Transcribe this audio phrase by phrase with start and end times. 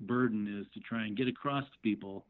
[0.00, 2.24] burden is to try and get across to people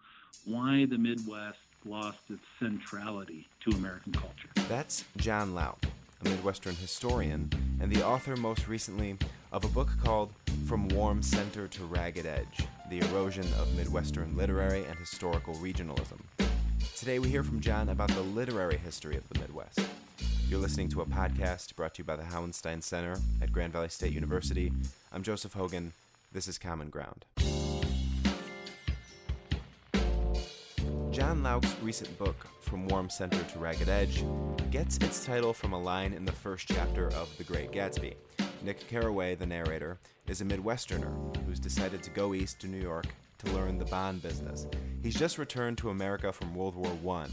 [0.44, 4.48] why the Midwest lost its centrality to American culture.
[4.68, 5.84] That's John Lauck,
[6.24, 7.50] a Midwestern historian
[7.80, 9.16] and the author most recently
[9.50, 10.32] of a book called
[10.66, 16.20] From Warm Center to Ragged Edge The Erosion of Midwestern Literary and Historical Regionalism.
[16.96, 19.80] Today we hear from John about the literary history of the Midwest.
[20.48, 23.88] You're listening to a podcast brought to you by the Hauenstein Center at Grand Valley
[23.88, 24.70] State University.
[25.12, 25.92] I'm Joseph Hogan.
[26.32, 27.26] This is Common Ground.
[31.10, 34.24] John Lauck's recent book, From Warm Center to Ragged Edge,
[34.70, 38.14] gets its title from a line in the first chapter of The Great Gatsby.
[38.62, 43.08] Nick Carraway, the narrator, is a Midwesterner who's decided to go east to New York
[43.36, 44.66] to learn the bond business.
[45.02, 47.26] He's just returned to America from World War I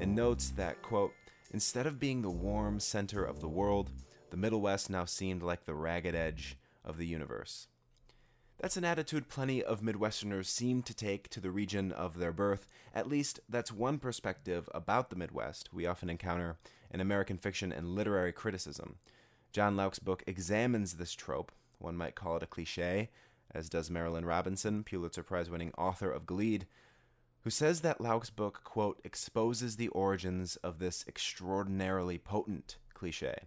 [0.00, 1.12] and notes that, quote,
[1.52, 3.90] instead of being the warm center of the world,
[4.30, 7.66] the Middle West now seemed like the ragged edge of the universe.
[8.60, 12.66] That's an attitude plenty of Midwesterners seem to take to the region of their birth.
[12.94, 16.58] At least, that's one perspective about the Midwest we often encounter
[16.90, 18.96] in American fiction and literary criticism.
[19.50, 23.08] John Lauck's book examines this trope, one might call it a cliche,
[23.50, 26.66] as does Marilynne Robinson, Pulitzer Prize winning author of Gilead,
[27.44, 33.38] who says that Lauck's book, quote, exposes the origins of this extraordinarily potent cliche.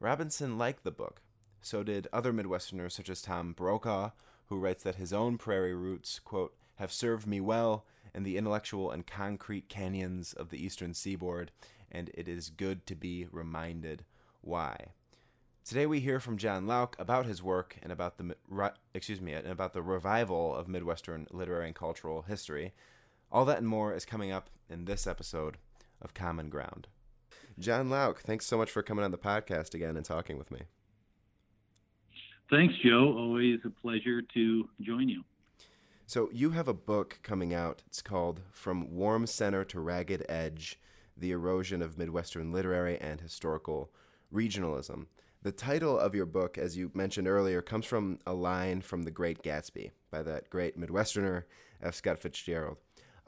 [0.00, 1.20] Robinson liked the book.
[1.60, 4.12] So did other Midwesterners such as Tom Brokaw
[4.50, 8.90] who writes that his own prairie roots, quote, have served me well in the intellectual
[8.90, 11.52] and concrete canyons of the eastern seaboard,
[11.90, 14.04] and it is good to be reminded
[14.42, 14.88] why.
[15.64, 18.34] Today we hear from John Lauck about his work and about the
[18.92, 22.72] excuse me and about the revival of Midwestern literary and cultural history.
[23.30, 25.58] All that and more is coming up in this episode
[26.02, 26.88] of Common Ground.
[27.58, 30.62] John Lauck, thanks so much for coming on the podcast again and talking with me.
[32.50, 33.14] Thanks, Joe.
[33.16, 35.22] Always a pleasure to join you.
[36.06, 37.82] So, you have a book coming out.
[37.86, 40.80] It's called From Warm Center to Ragged Edge
[41.16, 43.92] The Erosion of Midwestern Literary and Historical
[44.34, 45.06] Regionalism.
[45.42, 49.12] The title of your book, as you mentioned earlier, comes from a line from The
[49.12, 51.44] Great Gatsby by that great Midwesterner,
[51.80, 51.94] F.
[51.94, 52.78] Scott Fitzgerald.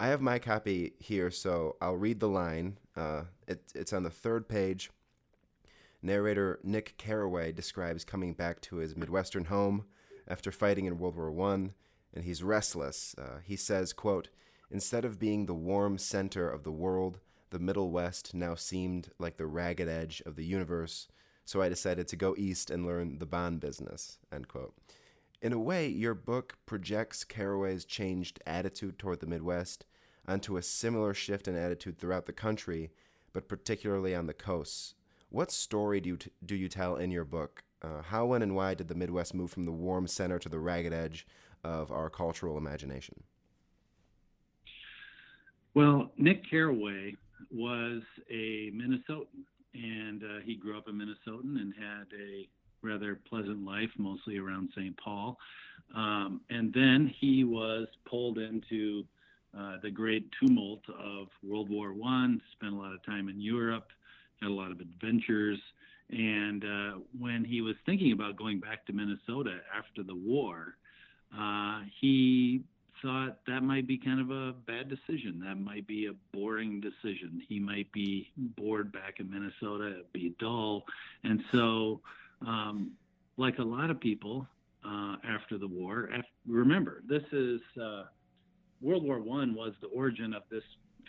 [0.00, 2.78] I have my copy here, so I'll read the line.
[2.96, 4.90] Uh, it, it's on the third page
[6.02, 9.84] Narrator Nick Carraway describes coming back to his Midwestern home
[10.26, 11.70] after fighting in World War I,
[12.14, 13.14] and he's restless.
[13.16, 14.28] Uh, he says, quote,
[14.70, 17.20] Instead of being the warm center of the world,
[17.50, 21.08] the Middle West now seemed like the ragged edge of the universe,
[21.44, 24.74] so I decided to go east and learn the bond business, end quote.
[25.42, 29.84] In a way, your book projects Carraway's changed attitude toward the Midwest
[30.26, 32.90] onto a similar shift in attitude throughout the country,
[33.32, 34.94] but particularly on the coasts,
[35.32, 37.64] what story do you, t- do you tell in your book?
[37.80, 40.58] Uh, how, when, and why did the Midwest move from the warm center to the
[40.58, 41.26] ragged edge
[41.64, 43.22] of our cultural imagination?
[45.74, 47.16] Well, Nick Carraway
[47.50, 49.44] was a Minnesotan,
[49.74, 52.46] and uh, he grew up a Minnesotan and had a
[52.82, 54.94] rather pleasant life, mostly around St.
[54.98, 55.38] Paul.
[55.94, 59.04] Um, and then he was pulled into
[59.58, 62.40] uh, the great tumult of World War One.
[62.52, 63.88] Spent a lot of time in Europe,
[64.42, 65.58] had a lot of adventures.
[66.10, 70.76] And uh, when he was thinking about going back to Minnesota after the war,
[71.36, 72.62] uh, he
[73.00, 75.40] thought that might be kind of a bad decision.
[75.44, 77.42] That might be a boring decision.
[77.48, 80.84] He might be bored back in Minnesota, it'd be dull.
[81.24, 82.00] And so,
[82.46, 82.92] um,
[83.38, 84.46] like a lot of people
[84.86, 86.10] uh, after the war,
[86.46, 88.04] remember, this is uh,
[88.80, 90.64] World War One was the origin of this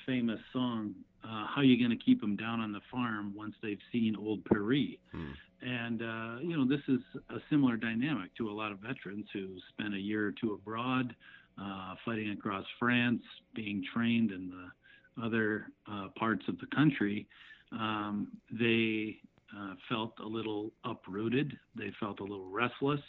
[0.06, 0.94] famous song,
[1.24, 4.44] uh, "How you going to keep them down on the farm once they've seen Old
[4.46, 5.32] Paris?" Hmm.
[5.62, 9.58] And uh, you know, this is a similar dynamic to a lot of veterans who
[9.70, 11.16] spent a year or two abroad,
[11.62, 13.22] uh, fighting across France,
[13.56, 17.28] being trained in the other uh, parts of the country.
[17.72, 19.18] Um, they
[19.58, 21.58] uh, felt a little uprooted.
[21.76, 23.02] They felt a little restless.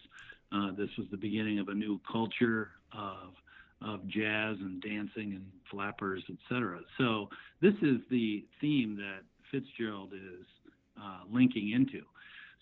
[0.52, 3.34] Uh, this was the beginning of a new culture of
[3.84, 6.80] of jazz and dancing and flappers, etc.
[6.98, 7.28] So
[7.60, 10.46] this is the theme that Fitzgerald is
[11.00, 12.02] uh, linking into.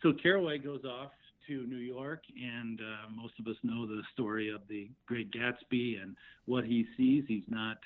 [0.02, 1.12] So Carraway goes off
[1.46, 6.02] to New York, and uh, most of us know the story of the Great Gatsby
[6.02, 6.16] and
[6.46, 7.24] what he sees.
[7.28, 7.78] He's not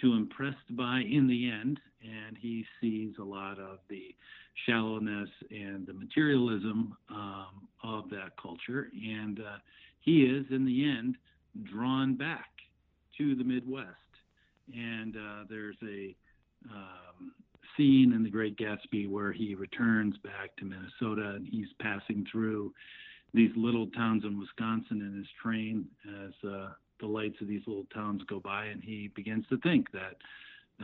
[0.00, 4.14] too impressed by in the end, and he sees a lot of the
[4.66, 9.58] shallowness and the materialism um, of that culture, and uh,
[10.00, 11.16] he is in the end
[11.70, 12.48] drawn back
[13.18, 13.88] to the Midwest.
[14.74, 16.14] And uh, there's a
[16.70, 17.32] um,
[17.76, 22.72] scene in The Great Gatsby where he returns back to Minnesota and he's passing through
[23.32, 25.86] these little towns in Wisconsin in his train
[26.24, 26.70] as uh,
[27.00, 30.16] the lights of these little towns go by, and he begins to think that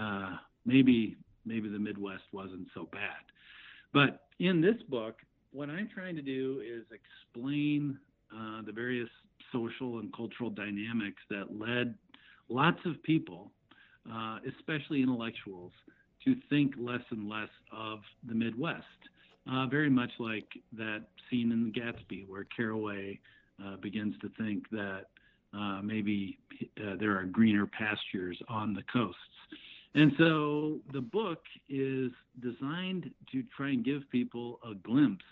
[0.00, 3.22] uh, maybe maybe the Midwest wasn't so bad.
[3.92, 5.20] But in this book,
[5.52, 7.98] what I'm trying to do is explain
[8.34, 9.08] uh, the various
[9.52, 11.94] social and cultural dynamics that led
[12.48, 13.50] lots of people,
[14.10, 15.72] uh, especially intellectuals,
[16.24, 18.84] to think less and less of the Midwest.
[19.50, 20.46] Uh, very much like
[20.76, 23.20] that scene in Gatsby, where Carraway
[23.64, 25.06] uh, begins to think that
[25.56, 26.38] uh, maybe
[26.84, 29.20] uh, there are greener pastures on the coasts.
[29.94, 32.10] And so the book is
[32.42, 35.24] designed to try and give people a glimpse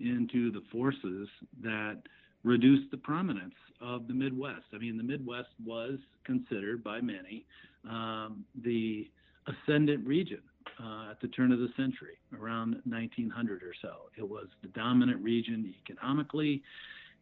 [0.00, 1.28] into the forces
[1.62, 1.98] that
[2.48, 4.64] reduced the prominence of the Midwest.
[4.74, 7.44] I mean, the Midwest was considered by many
[7.88, 9.08] um, the
[9.46, 10.40] ascendant region
[10.82, 14.10] uh, at the turn of the century, around 1900 or so.
[14.16, 16.62] It was the dominant region economically.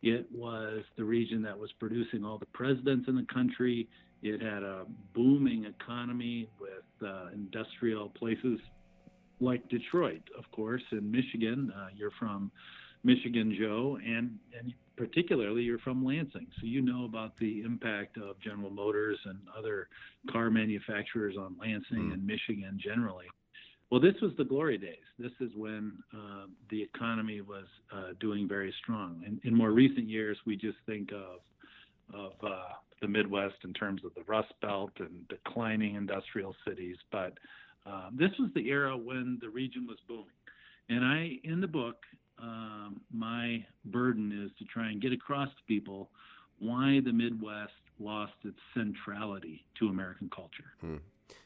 [0.03, 3.89] It was the region that was producing all the presidents in the country.
[4.23, 8.59] It had a booming economy with uh, industrial places
[9.41, 11.73] like Detroit, of course, in Michigan.
[11.77, 12.51] Uh, you're from
[13.05, 18.41] Michigan, Joe, and, and particularly you're from Lansing, so you know about the impact of
[18.41, 19.89] General Motors and other
[20.31, 22.13] car manufacturers on Lansing mm.
[22.15, 23.27] and Michigan generally.
[23.91, 25.05] Well, this was the glory days.
[25.19, 29.23] This is when uh, the economy was uh, doing very strong.
[29.25, 31.41] In, in, more recent years, we just think of
[32.15, 37.33] of uh, the Midwest in terms of the Rust Belt and declining industrial cities, but
[37.85, 40.27] uh, this was the era when the region was booming.
[40.89, 41.97] And I, in the book,
[42.39, 46.11] um, my burden is to try and get across to people
[46.59, 50.73] why the Midwest lost its centrality to American culture.
[50.81, 50.97] Hmm.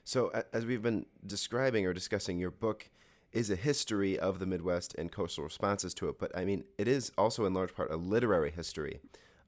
[0.04, 2.90] So, as we've been describing or discussing, your book
[3.32, 6.19] is a history of the Midwest and coastal responses to it.
[6.19, 9.00] But I mean, it is also in large part a literary history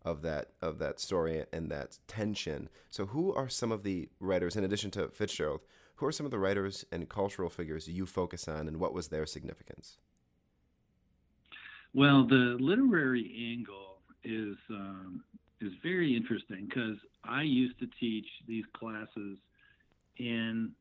[0.05, 2.69] of that of that story and that tension.
[2.91, 5.61] So, who are some of the writers, in addition to Fitzgerald,
[5.97, 9.09] who are some of the writers and cultural figures you focus on, and what was
[9.09, 9.99] their significance?
[11.95, 15.23] Well, the literary angle is um,
[15.61, 19.39] is very interesting because I used to teach these classes
[20.19, 20.73] in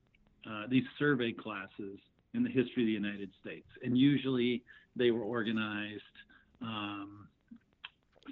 [0.50, 2.00] uh, these survey classes
[2.34, 4.63] in the history of the United States, and usually
[4.96, 6.02] they were organized
[6.62, 7.28] um,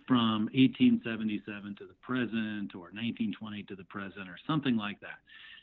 [0.07, 5.19] from 1877 to the present, or 1920 to the present, or something like that.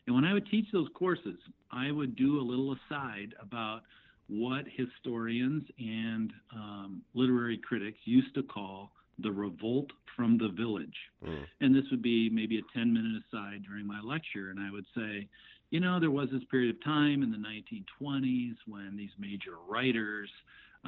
[0.06, 1.38] And when I would teach those courses,
[1.72, 3.82] I would do a little aside about
[4.28, 10.96] what historians and um, literary critics used to call the revolt from the village.
[11.24, 11.44] Mm.
[11.60, 14.50] And this would be maybe a 10 minute aside during my lecture.
[14.50, 15.28] And I would say,
[15.70, 20.30] you know, there was this period of time in the 1920s when these major writers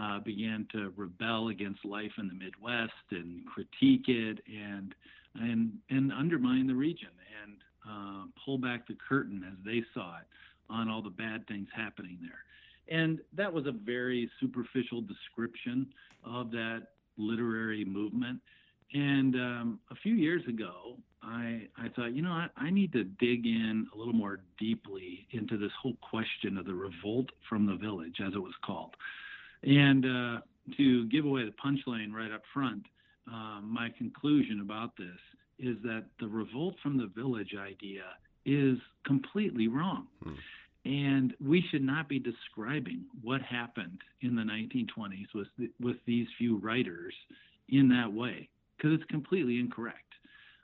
[0.00, 4.94] uh, began to rebel against life in the Midwest and critique it and
[5.35, 7.08] and and undermine the region
[7.43, 7.56] and
[7.88, 10.26] uh, pull back the curtain as they saw it
[10.70, 12.44] on all the bad things happening there.
[12.90, 15.87] And that was a very superficial description
[16.25, 18.40] of that literary movement.
[18.94, 23.05] And um, a few years ago, I, I thought, you know, I, I need to
[23.05, 27.75] dig in a little more deeply into this whole question of the revolt from the
[27.75, 28.94] village, as it was called.
[29.62, 30.40] And uh,
[30.76, 32.87] to give away the punchline right up front,
[33.31, 35.19] uh, my conclusion about this
[35.58, 38.04] is that the revolt from the village idea
[38.47, 40.07] is completely wrong.
[40.23, 40.35] Hmm.
[40.85, 46.26] And we should not be describing what happened in the 1920s with, the, with these
[46.38, 47.14] few writers
[47.68, 49.97] in that way, because it's completely incorrect.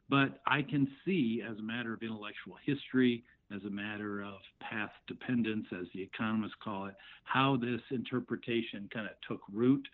[0.08, 4.90] But I can see, as a matter of intellectual history, as a matter of path
[5.06, 6.94] dependence, as the economists call it,
[7.24, 9.86] how this interpretation kind of took root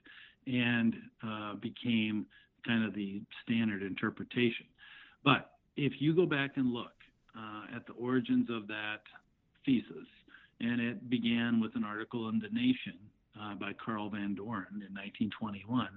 [0.47, 0.95] and
[1.27, 2.27] uh, became
[2.67, 4.67] kind of the standard interpretation.
[5.25, 6.93] But if you go back and look
[7.37, 9.03] uh, at the origins of that
[9.71, 10.09] thesis,
[10.61, 12.99] and it began with an article in The Nation
[13.41, 15.89] uh, by Carl Van Doren in 1921,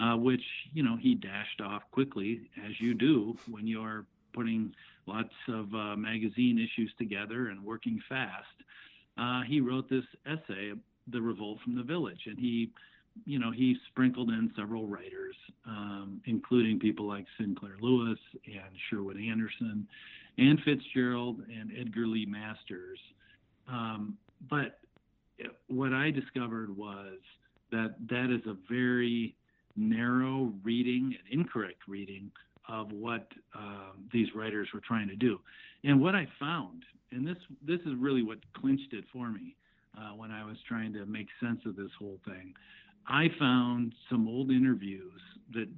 [0.00, 0.42] uh, which
[0.74, 4.04] you know he dashed off quickly, as you do when you're
[4.34, 4.74] putting
[5.06, 8.44] lots of uh, magazine issues together and working fast.
[9.16, 10.72] Uh, he wrote this essay,
[11.08, 12.70] "The Revolt from the Village," and he
[13.24, 19.16] you know, he sprinkled in several writers, um, including people like Sinclair Lewis and Sherwood
[19.16, 19.88] Anderson
[20.38, 22.98] and Fitzgerald and Edgar Lee Masters.
[23.68, 24.16] Um,
[24.50, 24.78] but
[25.68, 27.18] what I discovered was
[27.70, 29.34] that that is a very
[29.76, 32.30] narrow reading, an incorrect reading
[32.68, 35.38] of what um, these writers were trying to do.
[35.84, 39.54] And what I found, and this this is really what clinched it for me
[39.96, 42.54] uh, when I was trying to make sense of this whole thing.
[43.08, 45.20] I found some old interviews
[45.54, 45.68] that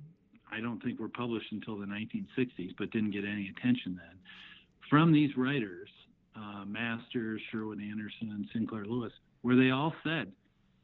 [0.51, 4.17] I don't think were published until the 1960s, but didn't get any attention then.
[4.89, 5.89] From these writers,
[6.37, 10.33] uh, Masters, Sherwood Anderson, and Sinclair Lewis, where they all said,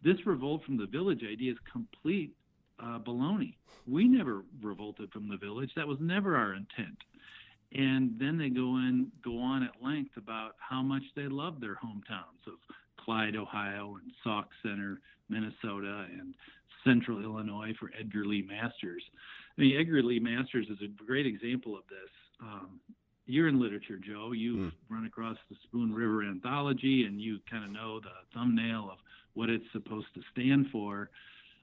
[0.02, 2.34] this revolt from the village idea is complete
[2.78, 3.54] uh, baloney.
[3.86, 5.70] We never revolted from the village.
[5.76, 6.98] That was never our intent.
[7.72, 11.74] And then they go in, go on at length about how much they love their
[11.74, 12.54] hometowns of
[12.98, 16.34] Clyde, Ohio, and Sauk Centre, Minnesota, and
[16.84, 19.02] Central Illinois for Edgar Lee Masters.
[19.56, 22.10] I mean, Edgar Lee Masters is a great example of this.
[22.42, 22.80] Um,
[23.26, 24.32] you're in literature, Joe.
[24.32, 24.76] You've mm.
[24.88, 28.98] run across the Spoon River anthology, and you kind of know the thumbnail of
[29.34, 31.10] what it's supposed to stand for.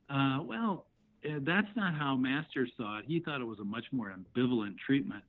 [0.09, 0.85] Uh, well,
[1.23, 3.05] eh, that's not how Masters saw it.
[3.07, 5.23] He thought it was a much more ambivalent treatment.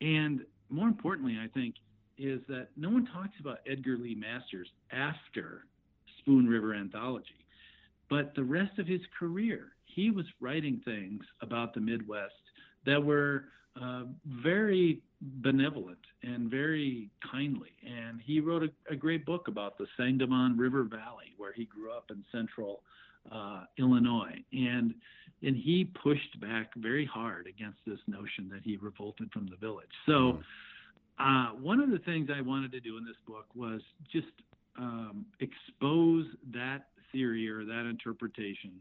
[0.00, 1.76] And more importantly, I think,
[2.18, 5.66] is that no one talks about Edgar Lee Masters after
[6.20, 7.44] Spoon River Anthology.
[8.08, 12.32] But the rest of his career, he was writing things about the Midwest
[12.86, 13.46] that were
[13.80, 14.04] uh,
[14.42, 17.70] very benevolent and very kindly.
[17.84, 21.90] And he wrote a, a, great book about the Sangamon River Valley, where he grew
[21.90, 22.82] up in central
[23.32, 24.42] uh, Illinois.
[24.52, 24.94] And
[25.42, 29.90] and he pushed back very hard against this notion that he revolted from the village.
[30.06, 30.40] So,
[31.18, 34.26] uh, one of the things I wanted to do in this book was just
[34.78, 38.72] um, expose that theory or that interpretation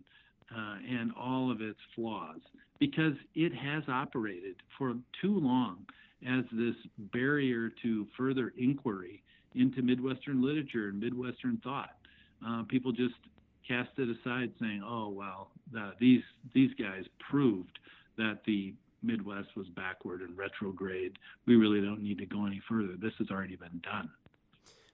[0.55, 2.39] uh, and all of its flaws
[2.79, 5.85] because it has operated for too long
[6.27, 6.75] as this
[7.11, 9.21] barrier to further inquiry
[9.55, 11.91] into Midwestern literature and Midwestern thought.
[12.45, 13.15] Uh, people just
[13.67, 16.23] cast it aside, saying, "Oh well, the, these
[16.53, 17.79] these guys proved
[18.17, 21.17] that the Midwest was backward and retrograde.
[21.45, 22.93] We really don't need to go any further.
[22.99, 24.09] This has already been done."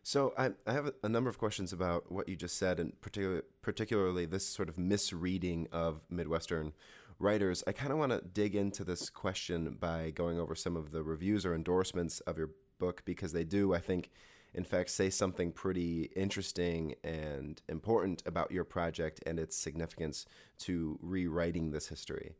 [0.10, 3.44] So I, I have a number of questions about what you just said, and particular,
[3.62, 6.74] particularly this sort of misreading of Midwestern
[7.20, 7.63] writers.
[7.68, 11.04] I kind of want to dig into this question by going over some of the
[11.04, 12.50] reviews or endorsements of your
[12.80, 14.10] book because they do, I think,
[14.56, 20.25] in fact, say something pretty interesting and important about your project and its significance
[20.62, 22.34] to rewriting this history.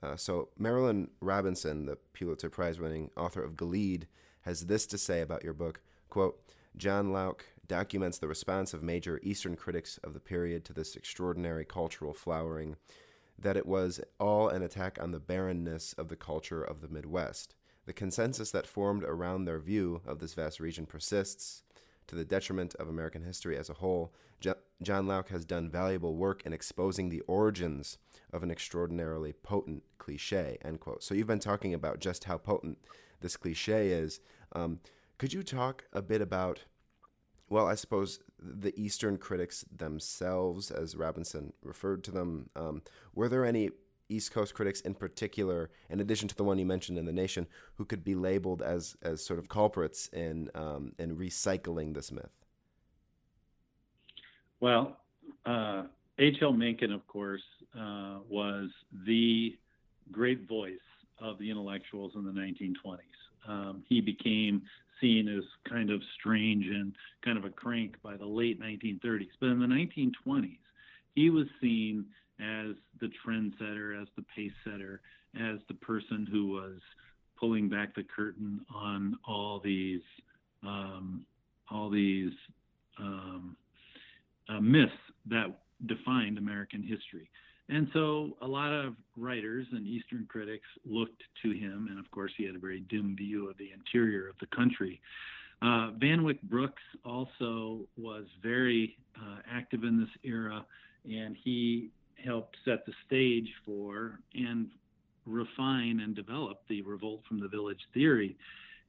[0.00, 4.06] Uh, so, Marilynne Robinson, the Pulitzer Prize winning author of Gilead,
[4.42, 6.40] has this to say about your book quote,
[6.76, 11.64] John Lauck documents the response of major Eastern critics of the period to this extraordinary
[11.64, 12.76] cultural flowering,
[13.38, 17.54] that it was all an attack on the barrenness of the culture of the Midwest.
[17.86, 21.62] The consensus that formed around their view of this vast region persists
[22.08, 24.12] to the detriment of American history as a whole.
[24.82, 27.98] John Lauck has done valuable work in exposing the origins
[28.32, 30.58] of an extraordinarily potent cliche.
[30.62, 31.02] End quote.
[31.02, 32.78] So you've been talking about just how potent
[33.20, 34.20] this cliche is.
[34.52, 34.80] Um,
[35.18, 36.64] could you talk a bit about,
[37.48, 42.50] well, I suppose the Eastern critics themselves, as Robinson referred to them?
[42.54, 42.82] Um,
[43.14, 43.70] were there any
[44.08, 47.46] East Coast critics in particular, in addition to the one you mentioned in the Nation,
[47.74, 52.36] who could be labeled as as sort of culprits in um, in recycling this myth?
[54.60, 54.96] Well,
[55.44, 55.84] uh,
[56.18, 56.52] H.L.
[56.52, 57.42] Mencken, of course,
[57.78, 58.70] uh, was
[59.06, 59.58] the
[60.10, 60.78] great voice
[61.18, 62.98] of the intellectuals in the 1920s.
[63.48, 64.62] Um, he became
[65.00, 69.28] seen as kind of strange and kind of a crank by the late 1930s.
[69.40, 70.58] But in the 1920s,
[71.14, 72.06] he was seen
[72.40, 75.00] as the trendsetter, as the pace setter,
[75.34, 76.80] as the person who was
[77.38, 80.02] pulling back the curtain on all these
[80.62, 81.24] um,
[81.70, 82.32] all these
[82.98, 83.56] um,
[84.48, 84.92] uh, myths
[85.26, 85.46] that
[85.86, 87.28] defined American history.
[87.68, 92.32] And so a lot of writers and Eastern critics looked to him, and of course,
[92.36, 95.00] he had a very dim view of the interior of the country.
[95.62, 100.64] Uh, Van Wyck Brooks also was very uh, active in this era,
[101.04, 101.90] and he
[102.24, 104.68] helped set the stage for and
[105.24, 108.36] refine and develop the revolt from the village theory.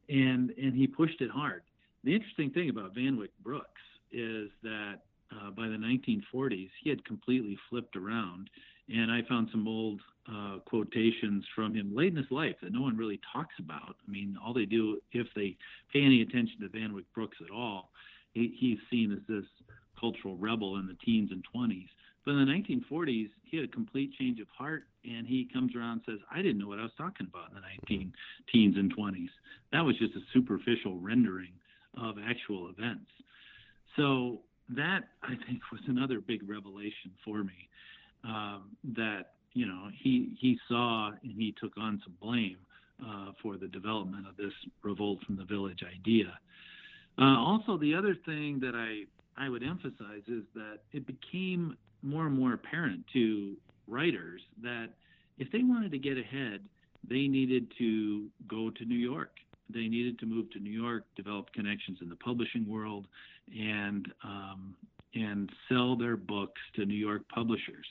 [0.10, 1.64] And, and he pushed it hard.
[2.04, 3.82] The interesting thing about Van Wyck Brooks
[4.12, 8.50] is that uh, by the 1940s, he had completely flipped around.
[8.90, 10.00] And I found some old
[10.32, 13.98] uh, quotations from him late in his life that no one really talks about.
[14.08, 15.58] I mean, all they do, if they
[15.92, 17.90] pay any attention to Van Wyck Brooks at all,
[18.34, 19.46] he, he's seen as this
[20.00, 21.88] cultural rebel in the teens and 20s.
[22.26, 25.94] But in the 1940s, he had a complete change of heart, and he comes around
[25.94, 28.14] and says, "I didn't know what I was talking about in the 19
[28.52, 29.30] teens and 20s.
[29.72, 31.54] That was just a superficial rendering
[31.96, 33.10] of actual events."
[33.96, 37.70] So that I think was another big revelation for me.
[38.24, 42.58] Um, that you know he he saw and he took on some blame
[43.06, 46.38] uh, for the development of this revolt from the village idea.
[47.20, 49.04] Uh, also, the other thing that I
[49.38, 53.56] I would emphasize is that it became more and more apparent to
[53.88, 54.90] writers that
[55.38, 56.62] if they wanted to get ahead,
[57.08, 59.32] they needed to go to New York.
[59.70, 63.08] They needed to move to New York, develop connections in the publishing world,
[63.56, 64.76] and um,
[65.14, 67.86] and sell their books to New York publishers.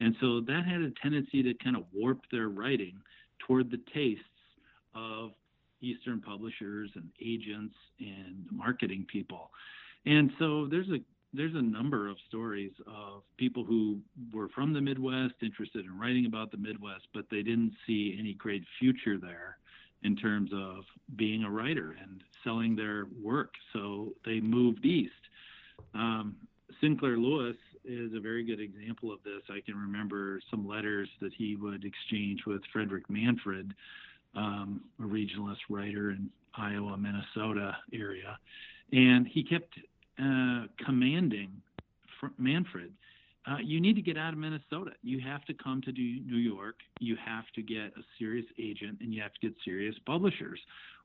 [0.00, 2.94] And so that had a tendency to kind of warp their writing
[3.40, 4.22] toward the tastes
[4.94, 5.32] of
[5.80, 9.50] Eastern publishers and agents and marketing people.
[10.06, 11.00] And so there's a
[11.34, 13.98] there's a number of stories of people who
[14.32, 18.32] were from the Midwest, interested in writing about the Midwest, but they didn't see any
[18.32, 19.58] great future there
[20.02, 20.84] in terms of
[21.16, 23.52] being a writer and selling their work.
[23.72, 25.12] So they moved east.
[25.94, 26.36] Um,
[26.80, 29.42] Sinclair Lewis is a very good example of this.
[29.48, 33.74] I can remember some letters that he would exchange with Frederick Manfred,
[34.34, 38.38] um, a regionalist writer in Iowa, Minnesota area,
[38.92, 39.74] and he kept
[40.18, 41.50] uh, commanding
[42.38, 42.92] Manfred.
[43.46, 44.90] Uh, you need to get out of Minnesota.
[45.02, 46.76] You have to come to New York.
[47.00, 50.60] You have to get a serious agent and you have to get serious publishers,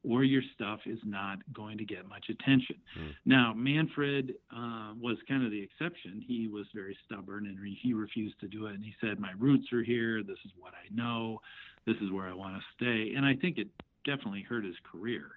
[0.07, 2.75] or your stuff is not going to get much attention.
[2.99, 3.11] Mm.
[3.25, 6.23] Now, Manfred uh, was kind of the exception.
[6.25, 8.73] He was very stubborn and re- he refused to do it.
[8.73, 10.21] And he said, My roots are here.
[10.23, 11.39] This is what I know.
[11.85, 13.15] This is where I want to stay.
[13.15, 13.67] And I think it
[14.05, 15.31] definitely hurt his career.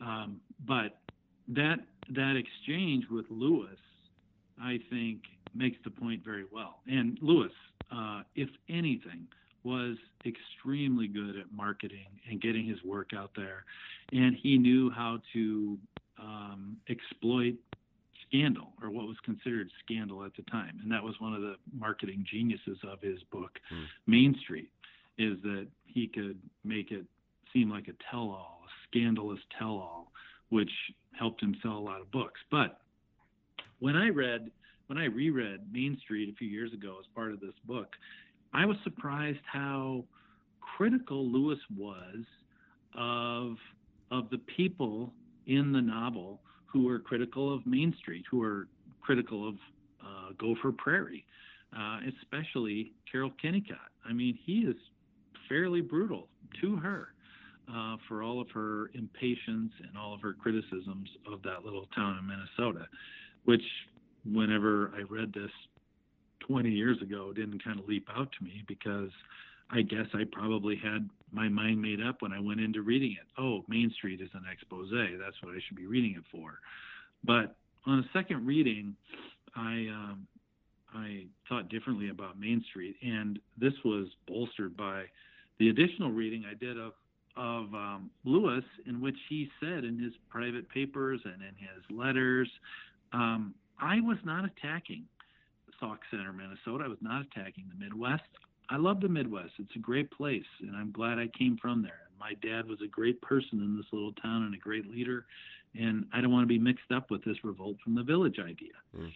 [0.00, 0.98] Um, but
[1.48, 1.76] that
[2.08, 3.78] that exchange with Lewis,
[4.60, 5.22] I think,
[5.54, 6.80] makes the point very well.
[6.86, 7.52] And Lewis,
[7.92, 9.26] uh, if anything,
[9.64, 13.64] was extremely good at marketing and getting his work out there,
[14.12, 15.78] and he knew how to
[16.18, 17.54] um, exploit
[18.26, 20.78] scandal or what was considered scandal at the time.
[20.82, 23.84] And that was one of the marketing geniuses of his book, mm.
[24.06, 24.70] Main Street,
[25.18, 27.04] is that he could make it
[27.52, 30.12] seem like a tell-all, a scandalous tell-all,
[30.50, 30.70] which
[31.18, 32.40] helped him sell a lot of books.
[32.50, 32.80] But
[33.80, 34.50] when I read,
[34.86, 37.88] when I reread Main Street a few years ago as part of this book,
[38.52, 40.04] I was surprised how
[40.76, 42.24] critical Lewis was
[42.96, 43.56] of
[44.10, 45.12] of the people
[45.46, 48.66] in the novel who were critical of Main Street, who were
[49.00, 49.54] critical of
[50.02, 51.24] uh, Gopher Prairie,
[51.76, 53.90] uh, especially Carol Kennicott.
[54.04, 54.76] I mean, he is
[55.48, 56.28] fairly brutal
[56.60, 57.08] to her
[57.72, 62.18] uh, for all of her impatience and all of her criticisms of that little town
[62.18, 62.86] in Minnesota,
[63.44, 63.62] which,
[64.24, 65.50] whenever I read this
[66.50, 69.10] 20 years ago, didn't kind of leap out to me because
[69.70, 73.26] I guess I probably had my mind made up when I went into reading it.
[73.40, 74.90] Oh, Main Street is an expose.
[74.90, 76.58] That's what I should be reading it for.
[77.22, 77.54] But
[77.86, 78.96] on a second reading,
[79.54, 80.26] I um,
[80.92, 85.04] I thought differently about Main Street, and this was bolstered by
[85.60, 86.94] the additional reading I did of
[87.36, 92.50] of um, Lewis, in which he said in his private papers and in his letters,
[93.12, 95.04] um, I was not attacking
[95.80, 96.84] Sauk Centre, Minnesota.
[96.84, 98.22] I was not attacking the Midwest.
[98.68, 99.52] I love the Midwest.
[99.58, 102.08] It's a great place, and I'm glad I came from there.
[102.18, 105.24] My dad was a great person in this little town and a great leader,
[105.74, 108.74] and I don't want to be mixed up with this revolt from the village idea.
[108.96, 109.10] Mm.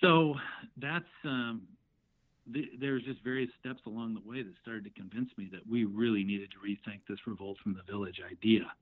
[0.00, 0.34] So
[0.80, 1.62] that's um,
[2.46, 5.84] the, there's just various steps along the way that started to convince me that we
[5.84, 8.72] really needed to rethink this revolt from the village idea.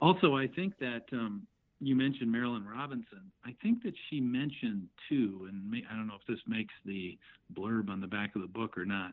[0.00, 1.46] Also, I think that um,
[1.80, 3.30] you mentioned Marilynne Robinson.
[3.44, 7.18] I think that she mentioned too, and may, I don't know if this makes the
[7.54, 9.12] blurb on the back of the book or not,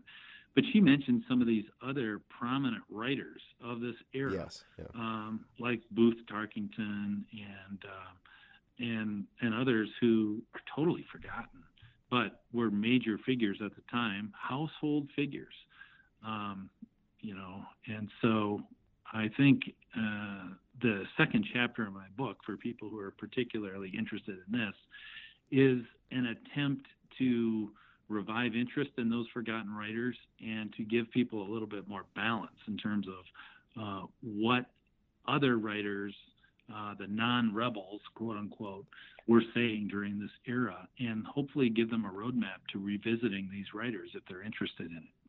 [0.55, 4.85] but she mentioned some of these other prominent writers of this era, yes, yeah.
[4.95, 11.63] um, like Booth Tarkington and uh, and and others who are totally forgotten
[12.13, 15.55] but were major figures at the time, household figures.
[16.23, 16.69] Um,
[17.21, 18.61] you know, and so
[19.13, 19.61] I think
[19.95, 20.47] uh,
[20.81, 24.73] the second chapter of my book, for people who are particularly interested in this,
[25.51, 26.87] is an attempt
[27.19, 27.69] to
[28.09, 32.57] revive interest in those forgotten writers and to give people a little bit more balance
[32.67, 34.65] in terms of uh, what
[35.27, 36.13] other writers,
[36.73, 38.85] uh, the non rebels, quote unquote,
[39.27, 44.09] were saying during this era and hopefully give them a roadmap to revisiting these writers
[44.15, 45.22] if they're interested in it.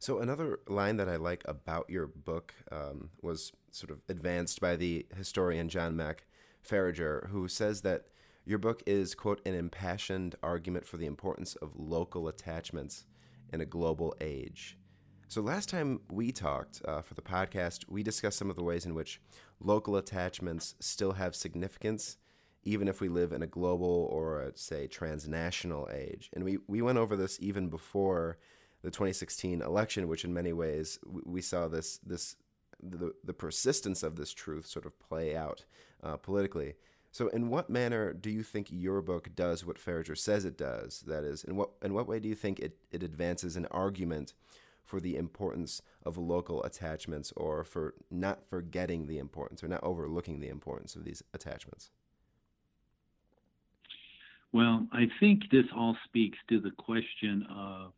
[0.00, 4.76] So, another line that I like about your book um, was sort of advanced by
[4.76, 6.26] the historian John Mack
[6.66, 8.06] Faragher, who says that
[8.44, 13.04] your book is, quote, an impassioned argument for the importance of local attachments
[13.52, 14.78] in a global age.
[15.26, 18.86] So, last time we talked uh, for the podcast, we discussed some of the ways
[18.86, 19.20] in which
[19.58, 22.18] local attachments still have significance
[22.64, 26.28] even if we live in a global or a, say transnational age.
[26.34, 28.36] And we, we went over this even before
[28.82, 32.36] the 2016 election, which in many ways we, saw this this
[32.80, 35.64] the, the persistence of this truth sort of play out
[36.02, 36.74] uh, politically.
[37.10, 41.02] So, in what manner do you think your book does what Faragher says it does?
[41.06, 44.34] That is, in what in what way do you think it, it advances an argument
[44.84, 50.40] for the importance of local attachments or for not forgetting the importance or not overlooking
[50.40, 51.90] the importance of these attachments?
[54.52, 57.92] Well, I think this all speaks to the question of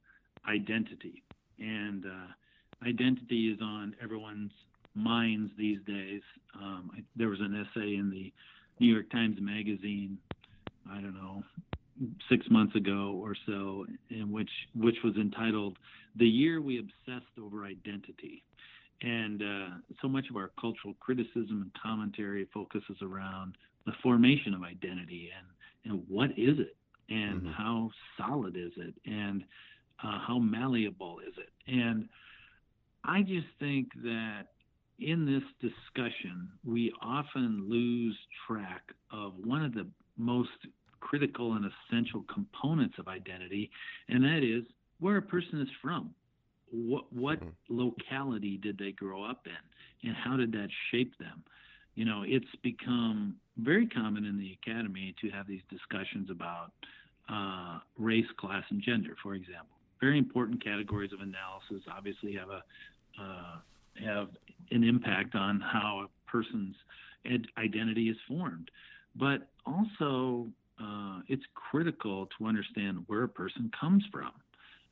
[0.48, 1.22] identity.
[1.59, 4.53] And uh, identity is on everyone's
[4.94, 6.22] minds these days.
[6.55, 8.33] Um, I, there was an essay in the
[8.79, 10.18] New York Times Magazine,
[10.90, 11.42] I don't know,
[12.29, 15.76] six months ago or so, in which which was entitled
[16.16, 18.42] "The Year We Obsessed Over Identity."
[19.03, 19.68] And uh,
[20.03, 25.46] so much of our cultural criticism and commentary focuses around the formation of identity and
[25.92, 26.76] and what is it
[27.09, 27.50] and mm-hmm.
[27.50, 29.44] how solid is it and
[30.02, 32.08] uh, how malleable is it and
[33.04, 34.42] i just think that
[34.98, 38.82] in this discussion we often lose track
[39.12, 39.86] of one of the
[40.16, 40.50] most
[41.00, 43.70] critical and essential components of identity
[44.08, 44.64] and that is
[44.98, 46.14] where a person is from
[46.70, 47.48] what what mm-hmm.
[47.68, 51.42] locality did they grow up in and how did that shape them
[51.94, 56.72] you know, it's become very common in the academy to have these discussions about
[57.28, 59.76] uh, race, class, and gender, for example.
[60.00, 62.62] Very important categories of analysis obviously have a
[63.20, 63.56] uh,
[64.04, 64.28] have
[64.70, 66.74] an impact on how a person's
[67.26, 68.70] ed- identity is formed,
[69.16, 70.48] but also
[70.82, 74.30] uh, it's critical to understand where a person comes from.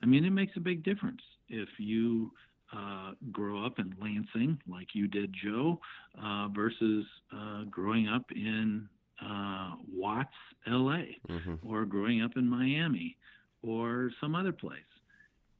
[0.02, 2.30] I mean, it makes a big difference if you
[2.76, 5.80] uh, grow up in Lansing, like you did, Joe,
[6.22, 8.88] uh, versus uh, growing up in
[9.24, 10.28] uh, Watts,
[10.66, 11.54] LA, mm-hmm.
[11.66, 13.16] or growing up in Miami,
[13.62, 14.80] or some other place.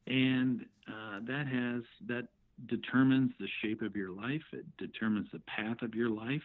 [0.09, 2.27] And uh, that has that
[2.67, 4.41] determines the shape of your life.
[4.51, 6.41] It determines the path of your life.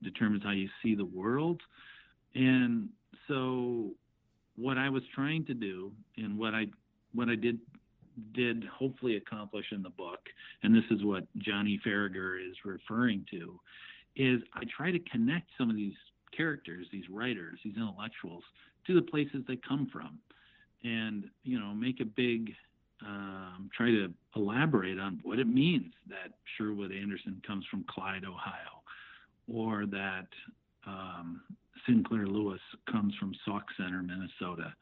[0.00, 1.60] It determines how you see the world.
[2.34, 2.88] And
[3.28, 3.90] so,
[4.56, 6.66] what I was trying to do, and what I
[7.14, 7.58] what I did
[8.34, 10.20] did hopefully accomplish in the book,
[10.62, 13.58] and this is what Johnny Faragher is referring to,
[14.16, 15.94] is I try to connect some of these
[16.36, 18.42] characters, these writers, these intellectuals,
[18.86, 20.18] to the places they come from,
[20.82, 22.52] and you know make a big
[23.06, 28.82] um, try to elaborate on what it means that Sherwood Anderson comes from Clyde, Ohio,
[29.52, 30.28] or that
[30.86, 31.42] um,
[31.86, 32.60] Sinclair Lewis
[32.90, 34.74] comes from Sauk Centre, Minnesota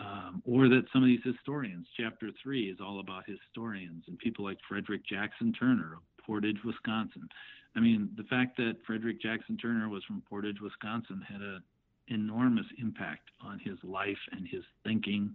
[0.00, 4.44] um, or that some of these historians, chapter three is all about historians and people
[4.44, 7.28] like Frederick Jackson Turner of Portage, Wisconsin.
[7.76, 11.62] I mean, the fact that Frederick Jackson Turner was from Portage, Wisconsin had an
[12.08, 15.32] enormous impact on his life and his thinking.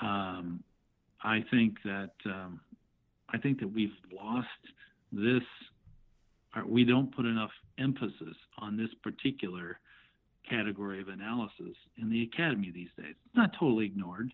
[0.00, 0.62] Um,
[1.22, 2.60] I think that um,
[3.32, 4.46] I think that we've lost
[5.12, 5.42] this.
[6.66, 9.78] We don't put enough emphasis on this particular
[10.48, 13.14] category of analysis in the academy these days.
[13.26, 14.32] It's not totally ignored,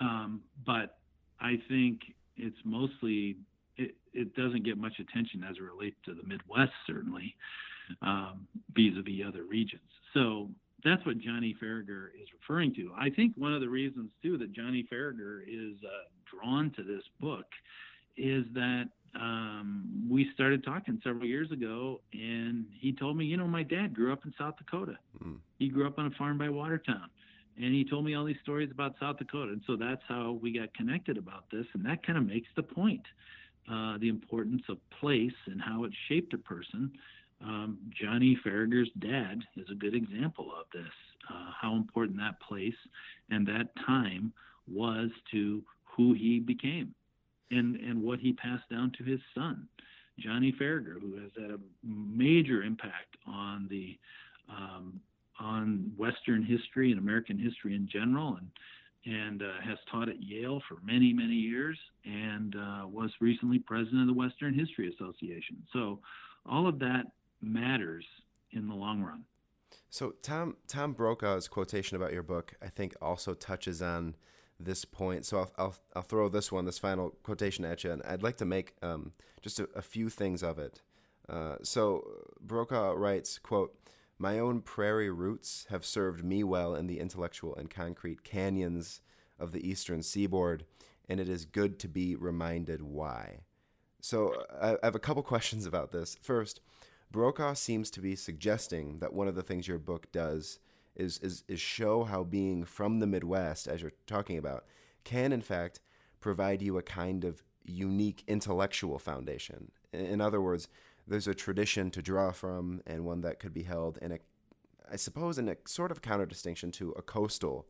[0.00, 0.98] um, but
[1.40, 2.00] I think
[2.36, 3.36] it's mostly
[3.76, 7.34] it, it, doesn't get much attention as it relates to the Midwest, certainly,
[8.02, 9.82] um, vis-a-vis other regions.
[10.12, 10.48] So
[10.84, 12.92] that's what Johnny Faragher is referring to.
[12.96, 15.88] I think one of the reasons too that Johnny Faragher is uh,
[16.30, 17.46] drawn to this book
[18.16, 23.46] is that um, we started talking several years ago, and he told me, you know,
[23.46, 24.98] my dad grew up in South Dakota.
[25.24, 25.38] Mm.
[25.58, 27.08] He grew up on a farm by Watertown,
[27.56, 30.52] and he told me all these stories about South Dakota, and so that's how we
[30.52, 33.02] got connected about this, and that kind of makes the point,
[33.70, 36.90] uh, the importance of place and how it shaped a person.
[37.44, 40.92] Um, Johnny Faragher's dad is a good example of this,
[41.30, 42.74] uh, how important that place
[43.30, 44.32] and that time
[44.66, 46.94] was to who he became
[47.50, 49.68] and and what he passed down to his son,
[50.18, 53.98] Johnny Faragher, who has had a major impact on the
[54.48, 55.00] um,
[55.38, 58.48] on Western history and American history in general, and
[59.06, 64.02] and uh, has taught at Yale for many many years, and uh, was recently president
[64.02, 65.62] of the Western History Association.
[65.72, 65.98] So
[66.46, 67.06] all of that
[67.46, 68.06] matters
[68.50, 69.24] in the long run.
[69.90, 74.16] So Tom Tom Brokaw's quotation about your book, I think, also touches on
[74.58, 75.26] this point.
[75.26, 78.36] So I'll, I'll, I'll throw this one, this final quotation at you, and I'd like
[78.38, 80.80] to make um, just a, a, few things of it.
[81.28, 82.04] Uh, so
[82.40, 83.76] Brokaw writes, quote,
[84.18, 89.00] my own prairie roots have served me well in the intellectual and concrete canyons
[89.38, 90.64] of the eastern seaboard,
[91.08, 93.40] and it is good to be reminded why.
[94.00, 96.16] So I have a couple questions about this.
[96.20, 96.60] First,
[97.10, 100.58] Brokaw seems to be suggesting that one of the things your book does
[100.96, 104.64] is, is, is show how being from the Midwest, as you're talking about,
[105.04, 105.80] can in fact
[106.20, 109.70] provide you a kind of unique intellectual foundation.
[109.92, 110.68] In other words,
[111.06, 114.18] there's a tradition to draw from and one that could be held in a,
[114.90, 117.66] I suppose, in a sort of counter distinction to a coastal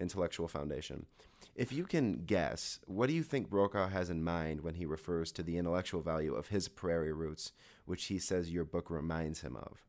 [0.00, 1.06] intellectual foundation.
[1.54, 5.32] If you can guess, what do you think Brokaw has in mind when he refers
[5.32, 7.52] to the intellectual value of his prairie roots,
[7.84, 9.84] which he says your book reminds him of?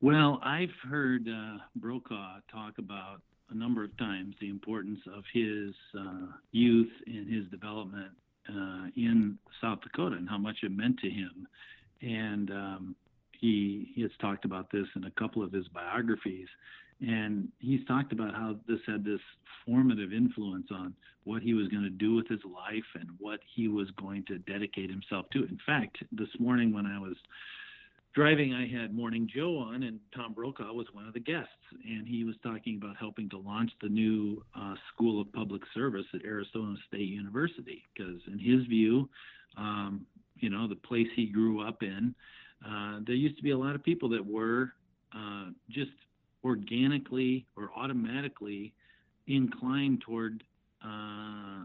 [0.00, 5.74] Well, I've heard uh, Brokaw talk about a number of times the importance of his
[5.98, 8.12] uh, youth and his development
[8.48, 11.48] uh, in South Dakota and how much it meant to him.
[12.00, 12.96] And um,
[13.32, 16.48] he, he has talked about this in a couple of his biographies.
[17.00, 19.20] And he's talked about how this had this
[19.64, 23.68] formative influence on what he was going to do with his life and what he
[23.68, 25.40] was going to dedicate himself to.
[25.40, 27.14] In fact, this morning when I was
[28.14, 31.52] driving, I had Morning Joe on, and Tom Brokaw was one of the guests.
[31.84, 36.06] And he was talking about helping to launch the new uh, School of Public Service
[36.14, 37.84] at Arizona State University.
[37.94, 39.08] Because, in his view,
[39.56, 40.04] um,
[40.36, 42.14] you know, the place he grew up in,
[42.66, 44.72] uh, there used to be a lot of people that were
[45.14, 45.90] uh, just
[46.44, 48.72] organically or automatically
[49.26, 50.42] inclined toward
[50.84, 51.64] uh,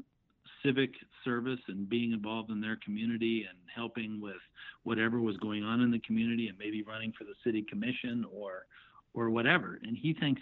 [0.64, 0.92] civic
[1.24, 4.42] service and being involved in their community and helping with
[4.84, 8.66] whatever was going on in the community and maybe running for the city commission or
[9.14, 9.80] or whatever.
[9.84, 10.42] And he thinks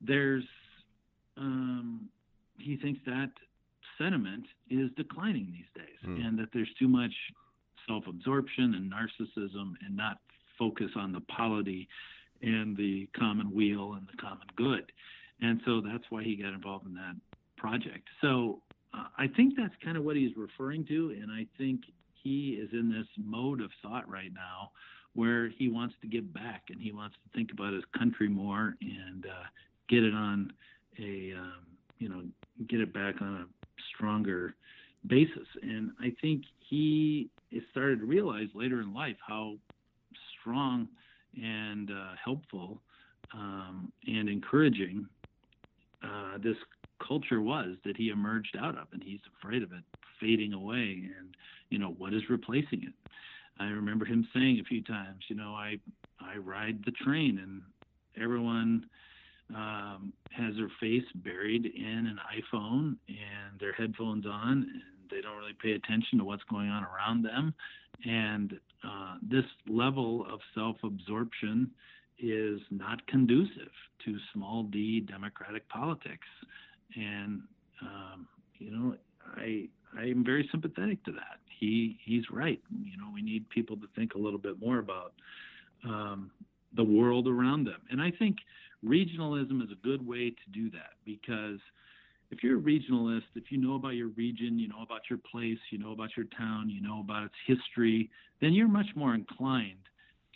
[0.00, 0.44] there's
[1.36, 2.08] um,
[2.58, 3.30] he thinks that
[3.98, 6.26] sentiment is declining these days mm.
[6.26, 7.12] and that there's too much
[7.86, 10.18] self-absorption and narcissism and not
[10.58, 11.88] focus on the polity
[12.42, 14.92] and the common weal and the common good.
[15.40, 17.16] And so that's why he got involved in that
[17.56, 18.08] project.
[18.20, 18.62] So
[18.94, 21.16] uh, I think that's kind of what he's referring to.
[21.20, 21.80] And I think
[22.22, 24.70] he is in this mode of thought right now
[25.14, 28.76] where he wants to give back and he wants to think about his country more
[28.80, 29.46] and uh,
[29.88, 30.52] get it on
[30.98, 31.66] a, um,
[31.98, 32.22] you know,
[32.68, 33.46] get it back on a
[33.94, 34.54] stronger
[35.06, 35.46] basis.
[35.62, 37.30] And I think he
[37.72, 39.56] started to realize later in life how
[40.40, 40.88] strong
[41.36, 42.80] and uh, helpful
[43.32, 45.06] um, and encouraging
[46.02, 46.56] uh, this
[47.06, 49.84] culture was that he emerged out of, and he's afraid of it
[50.20, 51.08] fading away.
[51.18, 51.34] And
[51.70, 52.94] you know what is replacing it?
[53.58, 55.78] I remember him saying a few times, you know, I
[56.20, 57.62] I ride the train, and
[58.22, 58.86] everyone
[59.54, 65.36] um, has their face buried in an iPhone and their headphones on, and they don't
[65.36, 67.54] really pay attention to what's going on around them.
[68.04, 71.70] And uh, this level of self absorption
[72.18, 73.72] is not conducive
[74.04, 76.26] to small d democratic politics.
[76.96, 77.42] And,
[77.82, 78.26] um,
[78.58, 78.96] you know,
[79.36, 81.40] I, I am very sympathetic to that.
[81.58, 82.60] He, he's right.
[82.82, 85.12] You know, we need people to think a little bit more about
[85.84, 86.30] um,
[86.74, 87.80] the world around them.
[87.90, 88.36] And I think
[88.84, 91.58] regionalism is a good way to do that because
[92.30, 95.58] if you're a regionalist, if you know about your region, you know about your place,
[95.70, 99.88] you know about your town, you know about its history, then you're much more inclined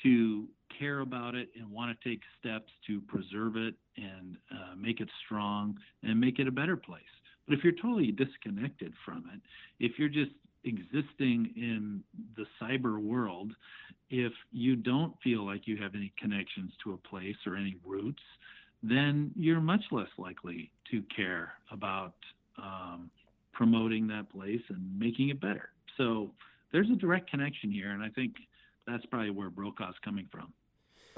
[0.03, 0.47] to
[0.79, 5.09] care about it and want to take steps to preserve it and uh, make it
[5.25, 7.03] strong and make it a better place.
[7.47, 9.41] But if you're totally disconnected from it,
[9.79, 10.33] if you're just
[10.65, 12.03] existing in
[12.37, 13.53] the cyber world,
[14.11, 18.23] if you don't feel like you have any connections to a place or any roots,
[18.89, 22.15] then you're much less likely to care about
[22.59, 23.11] um,
[23.53, 25.71] promoting that place and making it better.
[25.97, 26.31] So
[26.71, 28.35] there's a direct connection here, and I think
[28.87, 30.53] that's probably where Brokaw's coming from.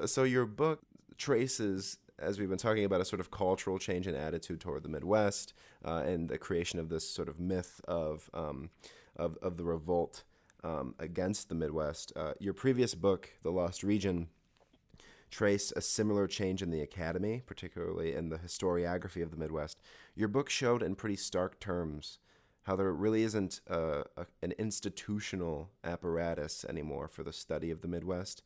[0.07, 0.81] So your book
[1.18, 4.88] traces, as we've been talking about, a sort of cultural change in attitude toward the
[4.88, 5.52] Midwest
[5.85, 8.70] uh, and the creation of this sort of myth of um,
[9.16, 10.22] of, of the revolt
[10.62, 12.12] um, against the Midwest.
[12.14, 14.29] Uh, your previous book, The Lost Region,
[15.30, 19.80] trace a similar change in the academy, particularly in the historiography of the Midwest.
[20.14, 22.18] Your book showed in pretty stark terms
[22.64, 24.04] how there really isn't a,
[24.42, 28.42] an institutional apparatus anymore for the study of the Midwest,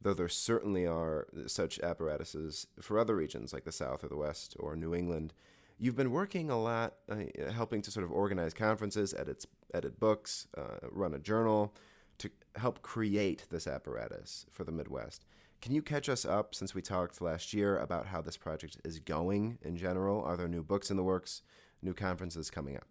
[0.00, 4.56] though there certainly are such apparatuses for other regions like the South or the West
[4.58, 5.34] or New England.
[5.78, 10.48] You've been working a lot, uh, helping to sort of organize conferences, edit, edit books,
[10.56, 11.74] uh, run a journal
[12.18, 15.24] to help create this apparatus for the Midwest.
[15.60, 19.00] Can you catch us up since we talked last year about how this project is
[19.00, 20.22] going in general?
[20.22, 21.42] Are there new books in the works,
[21.82, 22.86] new conferences coming up?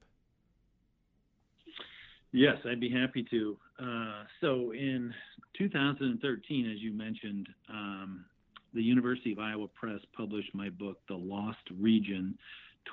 [2.33, 3.57] Yes, I'd be happy to.
[3.79, 5.13] Uh, so in
[5.57, 8.25] 2013, as you mentioned, um,
[8.73, 12.37] the University of Iowa Press published my book, The Lost Region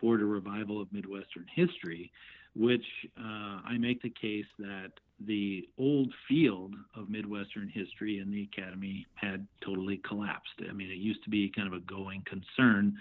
[0.00, 2.12] Toward a Revival of Midwestern History,
[2.56, 2.84] which
[3.18, 4.92] uh, I make the case that
[5.26, 10.54] the old field of Midwestern history in the academy had totally collapsed.
[10.68, 12.96] I mean, it used to be kind of a going concern,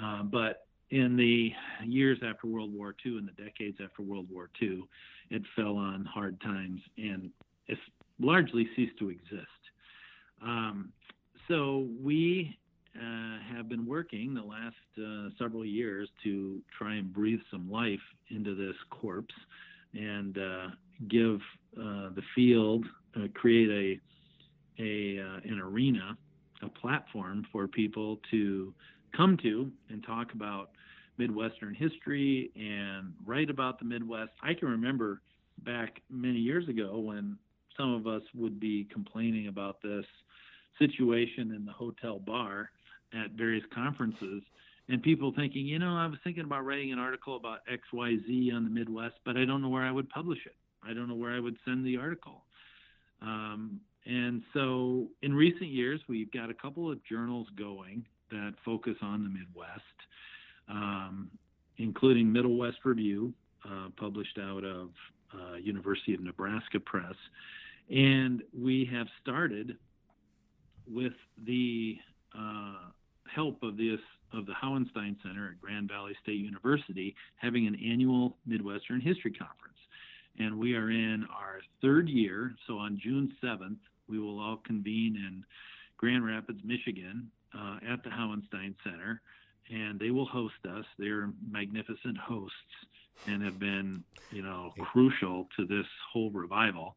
[0.00, 1.52] uh, but in the
[1.86, 4.82] years after World War II and the decades after World War II,
[5.30, 7.30] it fell on hard times and
[7.68, 7.80] it's
[8.18, 9.46] largely ceased to exist.
[10.42, 10.92] Um,
[11.48, 12.58] so we
[13.60, 18.00] have been working the last uh, several years to try and breathe some life
[18.30, 19.34] into this corpse
[19.94, 20.68] and uh,
[21.08, 21.40] give
[21.76, 22.84] uh, the field,
[23.16, 24.00] uh, create
[24.78, 26.16] a a uh, an arena,
[26.62, 28.72] a platform for people to
[29.16, 30.70] come to and talk about
[31.18, 34.30] Midwestern history and write about the Midwest.
[34.42, 35.20] I can remember
[35.64, 37.36] back many years ago when
[37.76, 40.06] some of us would be complaining about this
[40.78, 42.70] situation in the hotel bar
[43.12, 44.42] at various conferences
[44.90, 48.64] and people thinking, you know, I was thinking about writing an article about XYZ on
[48.64, 50.56] the Midwest, but I don't know where I would publish it.
[50.82, 52.42] I don't know where I would send the article.
[53.22, 58.96] Um, and so in recent years, we've got a couple of journals going that focus
[59.02, 59.80] on the Midwest,
[60.68, 61.30] um,
[61.78, 63.32] including Middle West Review,
[63.64, 64.90] uh, published out of
[65.34, 67.14] uh, University of Nebraska Press.
[67.90, 69.76] And we have started
[70.88, 71.12] with
[71.44, 71.96] the
[72.36, 72.90] uh,
[73.34, 74.00] help of this
[74.32, 79.78] of the Hauenstein Center at Grand Valley State University having an annual Midwestern History Conference.
[80.38, 82.54] And we are in our third year.
[82.66, 85.44] So on June 7th, we will all convene in
[85.96, 89.20] Grand Rapids, Michigan uh, at the Hauenstein Center.
[89.70, 90.84] And they will host us.
[90.98, 92.54] They're magnificent hosts
[93.26, 96.96] and have been, you know, crucial to this whole revival.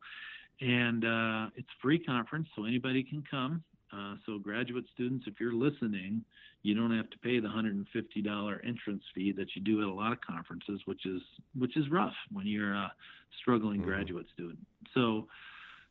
[0.62, 3.64] And uh, it's free conference, so anybody can come.
[3.94, 6.24] Uh, so graduate students, if you're listening,
[6.64, 10.12] you don't have to pay the $150 entrance fee that you do at a lot
[10.12, 11.22] of conferences, which is
[11.58, 12.92] which is rough when you're a
[13.42, 13.90] struggling mm-hmm.
[13.90, 14.60] graduate student.
[14.94, 15.28] So,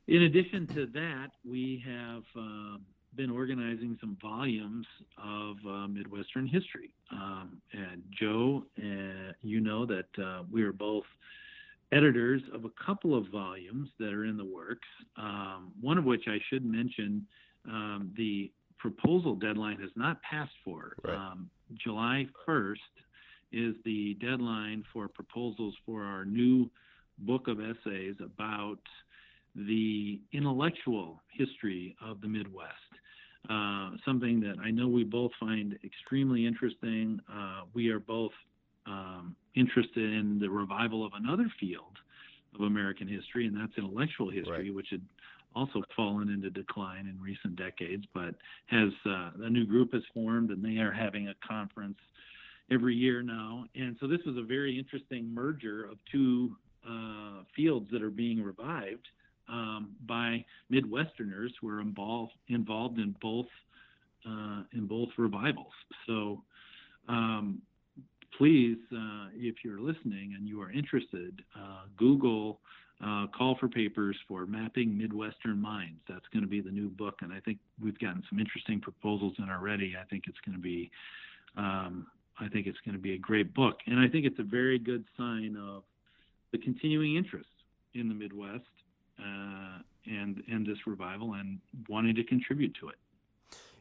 [0.08, 2.78] in addition to that, we have uh,
[3.14, 4.86] been organizing some volumes
[5.18, 6.92] of uh, Midwestern history.
[7.12, 11.04] Um, and Joe, uh, you know that uh, we are both
[11.92, 14.88] editors of a couple of volumes that are in the works.
[15.16, 17.26] Um, one of which I should mention
[17.66, 20.94] um, the proposal deadline has not passed for.
[21.04, 21.14] Right.
[21.14, 22.76] Um, July 1st
[23.52, 26.70] is the deadline for proposals for our new
[27.18, 28.78] book of essays about
[29.54, 32.72] the intellectual history of the Midwest.
[33.50, 37.20] Uh, something that I know we both find extremely interesting.
[37.32, 38.30] Uh, we are both
[38.86, 41.98] um, interested in the revival of another field
[42.54, 44.74] of American history, and that's intellectual history, right.
[44.74, 45.02] which had
[45.54, 48.34] also fallen into decline in recent decades, but
[48.66, 51.98] has uh, a new group has formed and they are having a conference
[52.70, 53.64] every year now.
[53.74, 56.56] And so this was a very interesting merger of two
[56.88, 59.06] uh, fields that are being revived
[59.48, 63.46] um, by Midwesterners who are involved involved in both
[64.26, 65.72] uh, in both revivals.
[66.06, 66.42] So.
[67.08, 67.62] Um,
[68.38, 72.60] please, uh, if you're listening and you are interested, uh, Google
[73.02, 76.00] uh, call for papers for mapping Midwestern minds.
[76.08, 79.34] That's going to be the new book, and I think we've gotten some interesting proposals
[79.38, 79.96] in already.
[80.00, 80.90] I think it's going to be,
[81.56, 82.06] um,
[82.38, 84.78] I think it's going to be a great book, and I think it's a very
[84.78, 85.82] good sign of
[86.52, 87.48] the continuing interest
[87.94, 88.64] in the Midwest
[89.18, 92.96] uh, and and this revival and wanting to contribute to it.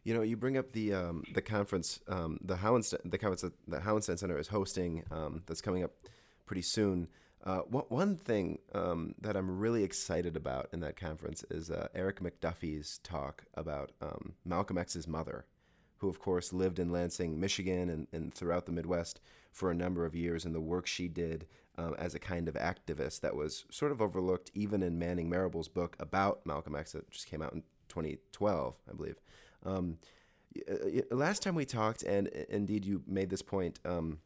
[0.03, 3.53] You know, you bring up the um, the conference, um, the Hauenstein, the conference that
[3.67, 5.03] the Hauenstein Center is hosting.
[5.11, 5.91] Um, that's coming up
[6.47, 7.07] pretty soon.
[7.43, 12.19] Uh, one thing um, that I'm really excited about in that conference is uh, Eric
[12.19, 15.45] McDuffie's talk about um, Malcolm X's mother,
[15.97, 19.19] who, of course, lived in Lansing, Michigan, and, and throughout the Midwest
[19.51, 21.47] for a number of years, and the work she did
[21.79, 25.67] um, as a kind of activist that was sort of overlooked even in Manning Marable's
[25.67, 29.19] book about Malcolm X that just came out in 2012, I believe.
[29.65, 29.97] Um,
[31.09, 34.19] last time we talked, and indeed you made this point um,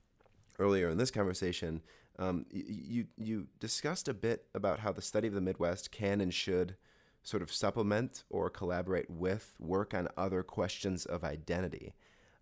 [0.60, 1.82] earlier in this conversation,
[2.18, 6.34] um, you you discussed a bit about how the study of the Midwest can and
[6.34, 6.76] should
[7.24, 11.94] sort of supplement or collaborate with work on other questions of identity.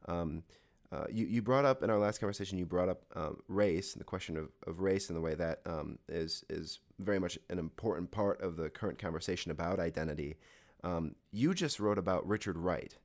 [0.08, 0.44] Um,
[0.92, 4.02] uh, you, you brought up in our last conversation, you brought up um, race and
[4.02, 7.58] the question of, of race and the way that um, is is very much an
[7.58, 10.36] important part of the current conversation about identity.
[10.84, 12.96] Um, you just wrote about Richard Wright,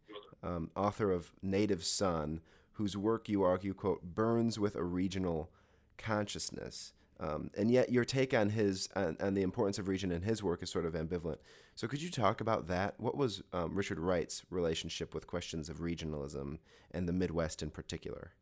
[0.43, 2.41] um, author of Native Son,
[2.73, 5.51] whose work you argue, quote, burns with a regional
[5.99, 6.93] consciousness.
[7.21, 10.63] Um, and yet your take on his on, the importance of region in his work
[10.63, 11.39] is sort of ambivalent.
[11.75, 12.95] So could you talk about that?
[12.99, 16.59] What was um, Richard Wright's relationship with questions of regionalism
[16.93, 18.33] and the Midwest in particular?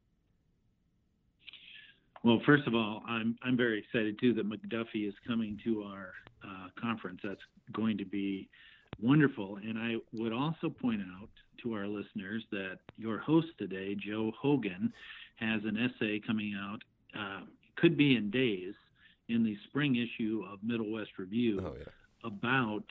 [2.23, 6.13] Well, first of all, I'm I'm very excited too that McDuffie is coming to our
[6.45, 7.21] uh, conference.
[7.25, 7.41] That's
[7.73, 8.49] going to be
[9.01, 9.57] wonderful.
[9.57, 11.31] And I would also point out
[11.63, 14.93] to our listeners that your host today, Joe Hogan,
[15.37, 16.83] has an essay coming out
[17.19, 17.41] uh,
[17.77, 18.75] could be in days
[19.29, 21.85] in the spring issue of Middle West Review oh, yeah.
[22.25, 22.85] about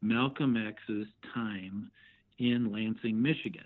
[0.00, 1.90] Malcolm X's time
[2.38, 3.64] in Lansing, Michigan.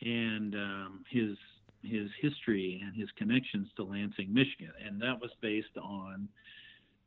[0.00, 1.36] and um, his
[1.82, 6.28] his history and his connections to Lansing, Michigan, and that was based on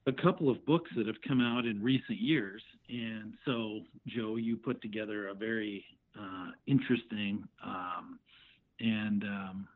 [0.08, 2.64] a couple of books that have come out in recent years.
[2.90, 5.84] And so, Joe, you put together a very
[6.20, 8.20] uh, interesting um,
[8.80, 9.68] and um,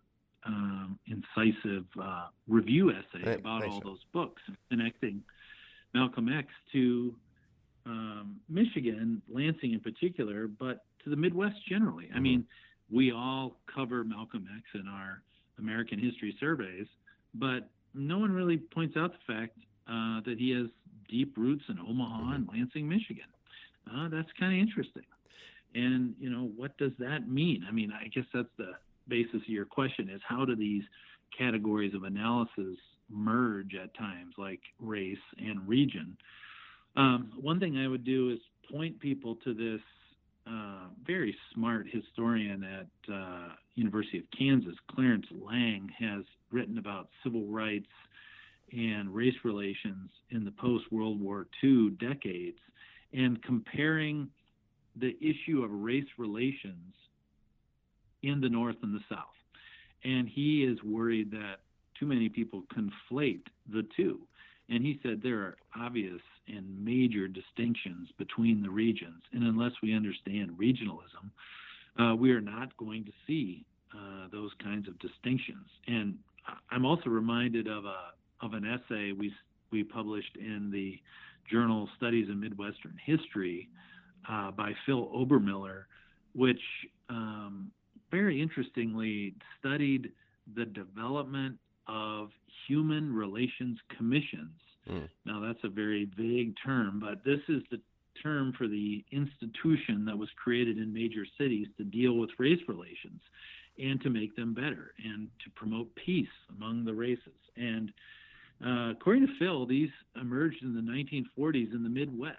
[0.46, 5.24] um, incisive uh, review essay Right, about all those books, connecting
[5.93, 7.16] Malcolm X to
[7.86, 12.10] um, Michigan, Lansing in particular, but to the Midwest generally.
[12.14, 12.22] I Mhm.
[12.22, 12.48] mean,
[12.89, 15.24] we all cover Malcolm X in our
[15.58, 16.88] American history surveys,
[17.34, 20.68] but no one really points out the fact uh, that he has
[21.08, 23.28] deep roots in Omaha and Lansing, Michigan.
[23.91, 25.06] Uh, that's kind of interesting.
[25.76, 27.64] And you know, what does that mean?
[27.68, 28.72] I mean, I guess that's the
[29.08, 30.84] basis of your question: is how do these
[31.38, 32.78] categories of analysis
[33.10, 36.18] merge at times, like race and region?
[36.95, 38.39] Um, one thing I would do is
[38.72, 39.82] point people to this
[40.47, 47.47] uh, very smart historian at uh, University of Kansas, Clarence Lang, has written about civil
[47.47, 47.89] rights
[48.72, 52.58] and race relations in the post World War II decades,
[53.14, 54.30] and comparing
[54.95, 56.93] the issue of race relations
[58.28, 59.19] in the North and the South.
[60.03, 61.57] And he is worried that
[61.99, 64.19] too many people conflate the two.
[64.69, 69.21] And he said there are obvious and major distinctions between the regions.
[69.34, 71.32] And unless we understand regionalism,
[71.99, 75.67] uh, we are not going to see uh, those kinds of distinctions.
[75.88, 76.17] And
[76.69, 79.34] I'm also reminded of a of an essay we
[79.71, 80.99] we published in the
[81.49, 83.69] journal Studies in Midwestern History
[84.30, 85.84] uh, by Phil Obermiller,
[86.34, 86.59] which
[87.09, 87.71] um,
[88.16, 90.11] very interestingly studied
[90.55, 91.57] the development
[91.88, 92.30] of
[92.66, 94.57] human relations commissions.
[94.89, 95.09] Mm.
[95.26, 97.82] Now that's a very vague term, but this is the
[98.24, 103.20] term for the institution that was created in major cities to deal with race relations
[103.78, 107.39] and to make them better and to promote peace among the races.
[107.57, 107.91] And
[108.66, 109.89] uh, according to Phil, these
[110.20, 112.38] emerged in the 1940s in the Midwest,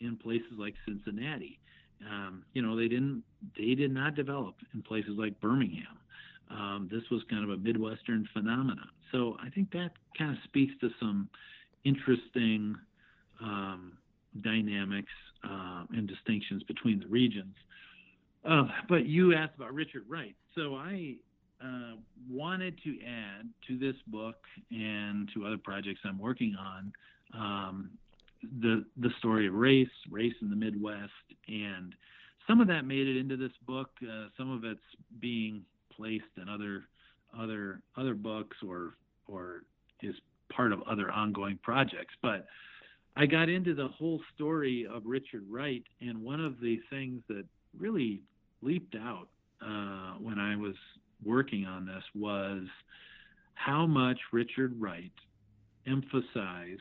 [0.00, 1.58] in places like Cincinnati.
[2.06, 3.22] Um, you know, they didn't,
[3.56, 5.98] they did not develop in places like Birmingham.
[6.50, 8.88] Um, this was kind of a Midwestern phenomenon.
[9.12, 11.28] So I think that kind of speaks to some
[11.84, 12.76] interesting
[13.40, 13.98] um,
[14.42, 15.12] dynamics
[15.44, 17.54] uh, and distinctions between the regions.
[18.48, 20.34] Uh, but you asked about Richard Wright.
[20.54, 21.16] So I
[21.62, 21.96] uh,
[22.30, 24.36] wanted to add to this book
[24.70, 26.92] and to other projects I'm working on
[27.34, 27.90] um,
[28.60, 31.12] the the story of race, race in the Midwest,
[31.48, 31.94] and
[32.46, 33.90] some of that made it into this book.
[34.02, 34.80] Uh, some of it's
[35.20, 35.62] being
[35.94, 36.84] placed in other
[37.38, 38.94] other other books or
[39.26, 39.62] or
[40.02, 40.14] is
[40.52, 42.14] part of other ongoing projects.
[42.22, 42.46] But
[43.16, 47.44] I got into the whole story of Richard Wright, and one of the things that
[47.76, 48.20] really
[48.62, 49.28] leaped out
[49.60, 50.74] uh, when I was
[51.24, 52.62] working on this was
[53.54, 55.12] how much Richard Wright
[55.86, 56.80] emphasized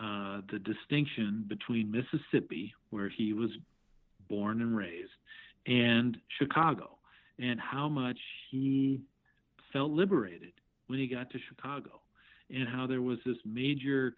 [0.00, 3.50] uh, the distinction between Mississippi, where he was
[4.28, 5.10] born and raised,
[5.66, 6.98] and Chicago,
[7.38, 8.18] and how much
[8.50, 9.00] he
[9.72, 10.52] felt liberated
[10.86, 12.00] when he got to Chicago,
[12.50, 14.14] and how there was this major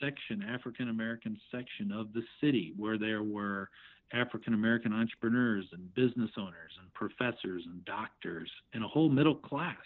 [0.00, 3.70] section, African American section of the city, where there were
[4.12, 9.76] African American entrepreneurs and business owners and professors and doctors and a whole middle class.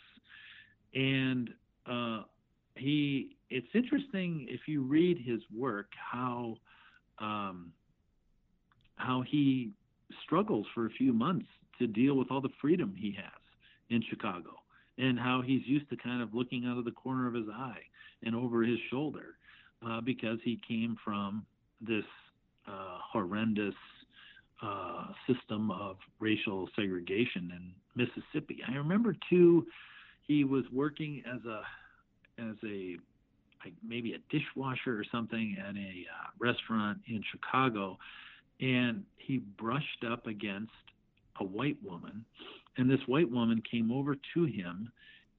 [0.94, 1.50] And
[1.86, 2.22] uh,
[2.76, 6.56] he, it's interesting if you read his work how
[7.18, 7.72] um,
[8.96, 9.72] how he
[10.24, 11.46] struggles for a few months
[11.78, 13.40] to deal with all the freedom he has
[13.90, 14.50] in Chicago
[14.98, 17.80] and how he's used to kind of looking out of the corner of his eye
[18.22, 19.36] and over his shoulder
[19.86, 21.44] uh, because he came from
[21.80, 22.04] this
[22.68, 23.74] uh, horrendous
[24.62, 28.58] uh, system of racial segregation in Mississippi.
[28.68, 29.66] I remember too,
[30.26, 31.62] he was working as a
[32.40, 32.96] as a
[33.64, 37.98] like maybe a dishwasher or something at a uh, restaurant in Chicago,
[38.60, 40.72] and he brushed up against
[41.40, 42.24] a white woman,
[42.76, 44.90] and this white woman came over to him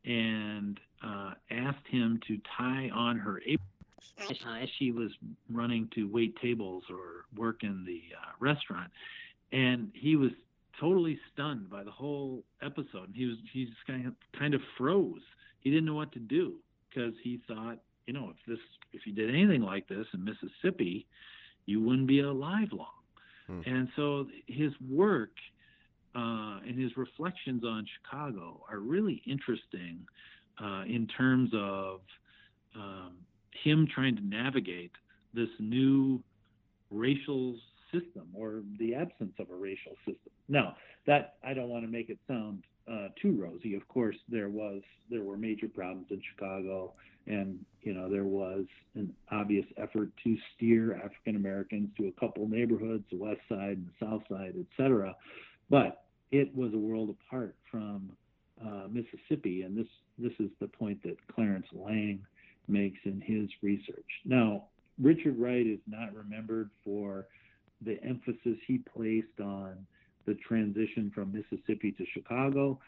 [0.06, 3.60] and uh, asked him to tie on her apron
[4.62, 5.12] as she was
[5.52, 8.92] running to wait tables or work in the uh, restaurant,
[9.52, 10.32] and he was
[10.80, 13.12] totally stunned by the whole episode.
[13.16, 15.22] He was he just kind of kind of froze.
[15.62, 16.56] He didn't know what to do
[16.92, 18.60] because he thought, you know, if this
[18.94, 21.08] if you did anything like this in Mississippi,
[21.66, 22.88] you wouldn't be alive long.
[23.48, 23.62] Hmm.
[23.66, 25.32] And so his work
[26.16, 30.06] uh, and his reflections on Chicago are really interesting
[30.62, 32.02] uh, in terms of
[32.76, 33.14] um,
[33.64, 34.92] him trying to navigate
[35.34, 36.22] this new
[36.90, 37.56] racial
[37.92, 40.32] system or the absence of a racial system.
[40.48, 40.76] Now,
[41.08, 43.76] that I, I don't want to make it sound uh, too rosy.
[43.76, 46.94] Of course, there was there were major problems in Chicago,
[47.28, 48.66] and you know there was
[48.96, 53.88] an obvious effort to steer African Americans to a couple neighborhoods, the West Side and
[53.88, 55.16] the South Side, etc.
[55.70, 58.12] But it was a world apart from
[58.64, 62.26] uh, Mississippi, and this this is the point that Clarence Lang
[62.68, 64.06] makes in his research.
[64.26, 64.66] Now,
[65.02, 67.26] Richard Wright is not remembered for
[67.84, 69.86] the emphasis he placed on
[70.26, 72.80] the transition from Mississippi to Chicago.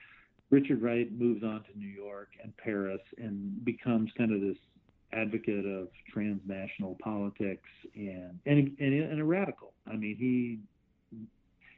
[0.49, 4.57] Richard Wright moves on to New York and Paris and becomes kind of this
[5.11, 9.73] advocate of transnational politics and and, and, and a radical.
[9.87, 10.59] I mean, he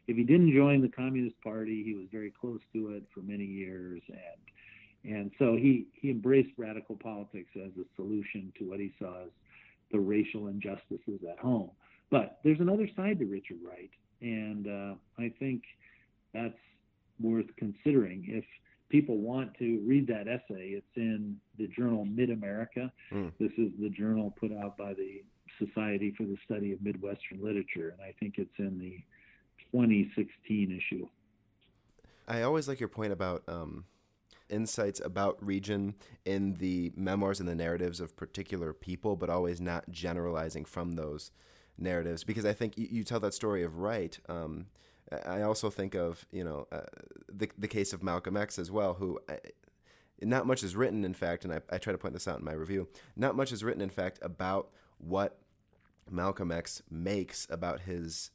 [0.07, 3.45] if he didn't join the Communist Party, he was very close to it for many
[3.45, 8.93] years, and and so he he embraced radical politics as a solution to what he
[8.99, 9.31] saw as
[9.91, 11.71] the racial injustices at home.
[12.11, 13.89] But there's another side to Richard Wright,
[14.21, 15.63] and uh, I think
[16.33, 16.53] that's
[17.19, 18.25] worth considering.
[18.27, 18.45] If
[18.89, 22.91] people want to read that essay, it's in the journal Mid America.
[23.11, 23.31] Mm.
[23.39, 25.23] This is the journal put out by the
[25.59, 29.01] Society for the Study of Midwestern Literature, and I think it's in the
[29.71, 31.07] 2016 issue.
[32.27, 33.85] I always like your point about um,
[34.49, 35.95] insights about region
[36.25, 41.31] in the memoirs and the narratives of particular people, but always not generalizing from those
[41.77, 44.17] narratives because I think you, you tell that story of Wright.
[44.29, 44.67] Um,
[45.25, 46.81] I also think of you know uh,
[47.31, 49.19] the the case of Malcolm X as well, who.
[49.29, 49.39] I,
[50.21, 52.45] not much is written, in fact, and I, I try to point this out in
[52.45, 52.87] my review.
[53.17, 55.39] Not much is written, in fact, about what
[56.09, 58.31] Malcolm X makes about his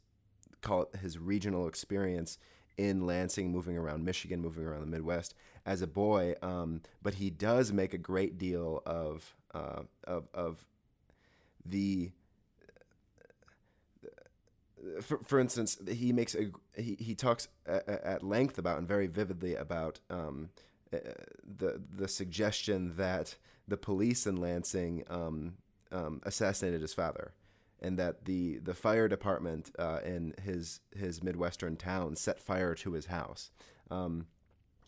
[0.61, 2.39] call it his regional experience
[2.77, 5.35] in Lansing, moving around Michigan, moving around the Midwest
[5.67, 6.35] as a boy.
[6.43, 10.65] Um, but he does make a great deal of uh, of of
[11.65, 12.11] the
[15.01, 19.07] for, for instance, he makes a he, he talks at, at length about and very
[19.07, 20.51] vividly about um,
[20.93, 20.99] uh,
[21.59, 23.37] the the suggestion that
[23.69, 25.55] the police in Lansing um,
[25.93, 27.33] um, assassinated his father,
[27.81, 32.93] and that the the fire department uh, in his his midwestern town set fire to
[32.93, 33.51] his house.
[33.91, 34.27] Um,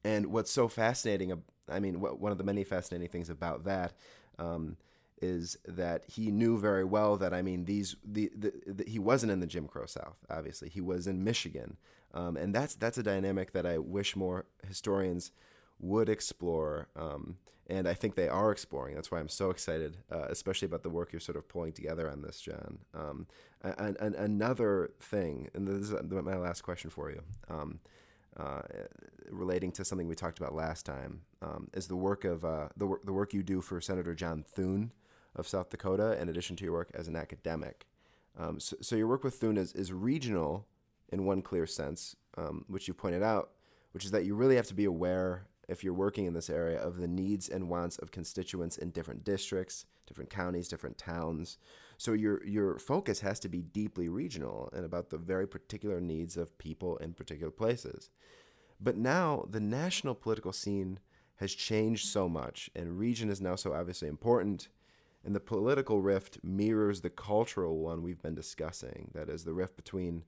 [0.04, 3.92] and what's so fascinating, I mean, one of the many fascinating things about that
[4.38, 4.76] um,
[5.22, 9.32] is that he knew very well that I mean these the, the, the, he wasn't
[9.32, 10.68] in the Jim Crow South obviously.
[10.68, 11.78] He was in Michigan.
[12.14, 15.32] Um, and that's that's a dynamic that I wish more historians
[15.78, 16.88] would explore.
[16.94, 18.96] Um, and I think they are exploring.
[18.96, 22.10] That's why I'm so excited uh, especially about the work you're sort of pulling together
[22.10, 22.78] on this John.
[22.92, 23.26] Um,
[23.62, 27.78] and, and, another thing and this is my last question for you um,
[28.36, 28.62] uh,
[29.30, 32.96] relating to something we talked about last time um, is the work of uh, the,
[33.04, 34.90] the work you do for Senator John Thune
[35.34, 37.86] of South Dakota, in addition to your work as an academic.
[38.38, 40.66] Um, so, so, your work with Thune is, is regional
[41.10, 43.50] in one clear sense, um, which you pointed out,
[43.92, 46.80] which is that you really have to be aware, if you're working in this area,
[46.80, 51.58] of the needs and wants of constituents in different districts, different counties, different towns.
[51.98, 56.36] So your your focus has to be deeply regional and about the very particular needs
[56.36, 58.10] of people in particular places.
[58.80, 60.98] But now the national political scene
[61.36, 64.68] has changed so much, and region is now so obviously important
[65.24, 69.76] and the political rift mirrors the cultural one we've been discussing that is, the rift
[69.76, 70.24] between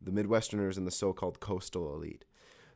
[0.00, 2.24] the Midwesterners and the so called coastal elite.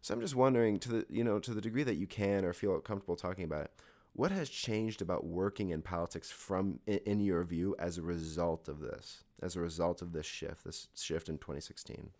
[0.00, 2.52] So I'm just wondering, to the you know, to the degree that you can or
[2.52, 3.72] feel comfortable talking about it,
[4.12, 8.80] what has changed about working in politics from in, your view as a result of
[8.80, 12.10] this, as a result of this shift, this shift in 2016?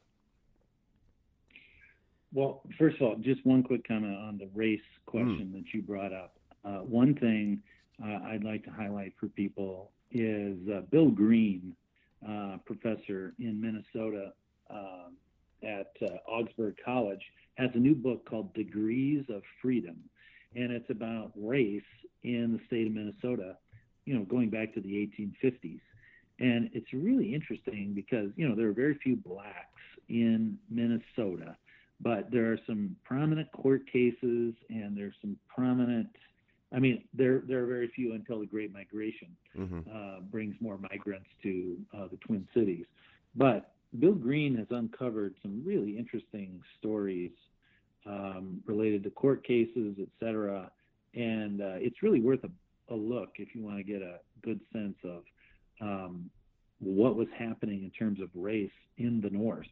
[2.33, 5.53] Well, first of all, just one quick comment on the race question mm.
[5.55, 6.37] that you brought up.
[6.65, 7.63] Uh, one thing
[8.03, 11.75] uh, I'd like to highlight for people is uh, Bill Green,
[12.27, 14.33] uh, professor in Minnesota
[14.71, 15.15] um,
[15.63, 17.21] at uh, Augsburg College,
[17.57, 19.97] has a new book called Degrees of Freedom,
[20.55, 21.83] and it's about race
[22.23, 23.57] in the state of Minnesota,
[24.05, 24.89] you know, going back to the
[25.19, 25.81] 1850s.
[26.39, 31.57] And it's really interesting because, you know, there are very few blacks in Minnesota,
[32.01, 36.11] but there are some prominent court cases and there's some prominent
[36.75, 39.81] I mean, there there are very few until the Great Migration mm-hmm.
[39.93, 42.87] uh, brings more migrants to uh, the Twin Cities.
[43.35, 47.31] But Bill Green has uncovered some really interesting stories
[48.05, 50.71] um, related to court cases, et cetera,
[51.15, 54.61] and uh, it's really worth a, a, look if you want to get a good
[54.73, 55.23] sense of
[55.81, 56.31] um,
[56.79, 59.67] what was happening in terms of race in the North.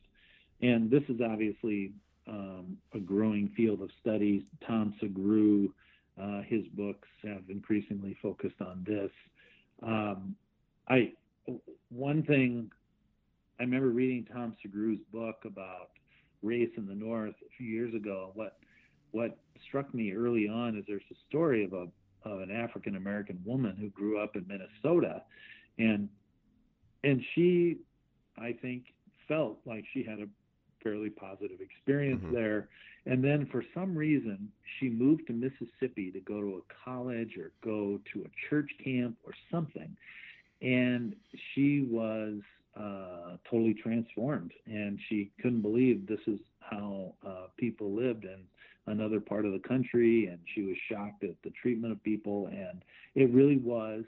[0.63, 1.93] And this is obviously
[2.27, 4.43] um, a growing field of studies.
[4.67, 5.71] Tom Sugrue
[6.21, 9.11] uh, his books have increasingly focused on this.
[9.83, 10.37] Um,
[10.89, 11.13] I
[11.91, 12.71] one thing
[13.59, 15.91] I remember reading Tom Sugrue's book about
[16.43, 18.31] race in the North a few years ago.
[18.35, 18.59] What
[19.13, 19.37] what
[19.69, 21.87] struck me early on is there's a story of a
[22.25, 25.23] of an African American woman who grew up in Minnesota,
[25.79, 26.09] and
[27.03, 27.79] and she,
[28.39, 28.85] I think,
[29.29, 30.27] felt like she had a
[30.85, 32.35] fairly positive experience mm-hmm.
[32.35, 32.69] there.
[33.07, 37.51] And then for some reason, she moved to Mississippi to go to a college or
[37.63, 39.97] go to a church camp or something.
[40.63, 41.17] And
[41.55, 42.41] she was
[42.79, 44.53] uh, totally transformed.
[44.67, 48.39] And she couldn't believe this is how uh, people lived in
[48.87, 50.27] another part of the country.
[50.27, 52.47] And she was shocked at the treatment of people.
[52.47, 52.83] And
[53.15, 54.05] it really was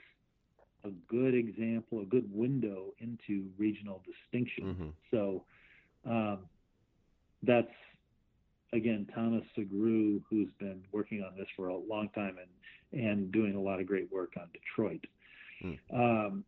[0.83, 4.63] a good example, a good window into regional distinction.
[4.63, 4.89] Mm-hmm.
[5.11, 5.43] So
[6.09, 6.39] um,
[7.43, 7.67] that's
[8.73, 13.55] again Thomas Sugrue, who's been working on this for a long time and and doing
[13.55, 15.05] a lot of great work on Detroit.
[15.63, 15.77] Mm.
[15.93, 16.43] Um,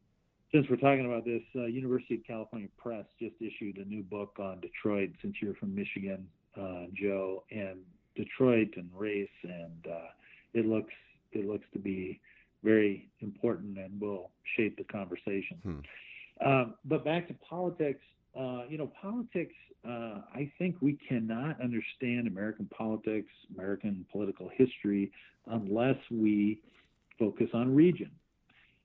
[0.52, 4.38] since we're talking about this, uh, University of California Press just issued a new book
[4.40, 5.12] on Detroit.
[5.22, 6.28] Since you're from Michigan,
[6.60, 7.80] uh, Joe, and
[8.16, 10.10] Detroit and race, and uh,
[10.54, 10.94] it looks
[11.32, 12.20] it looks to be
[12.64, 15.58] very important and will shape the conversation.
[15.64, 15.80] Hmm.
[16.46, 18.02] Um, but back to politics,
[18.40, 25.12] uh, you know, politics, uh, I think we cannot understand American politics, American political history,
[25.48, 26.62] unless we
[27.18, 28.12] focus on region.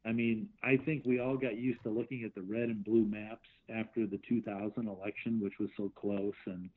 [0.05, 3.07] I mean, I think we all got used to looking at the red and blue
[3.07, 6.35] maps after the 2000 election, which was so close.
[6.47, 6.69] And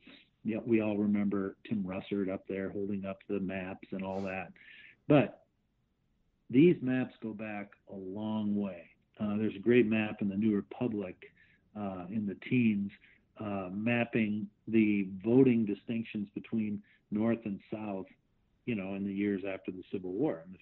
[0.44, 4.22] you know, we all remember Tim Russert up there holding up the maps and all
[4.22, 4.52] that.
[5.08, 5.42] But
[6.48, 8.88] these maps go back a long way.
[9.20, 11.16] Uh, there's a great map in the New Republic
[11.76, 12.90] uh, in the teens
[13.40, 18.06] uh, mapping the voting distinctions between North and South,
[18.66, 20.58] you know, in the years after the Civil War, in the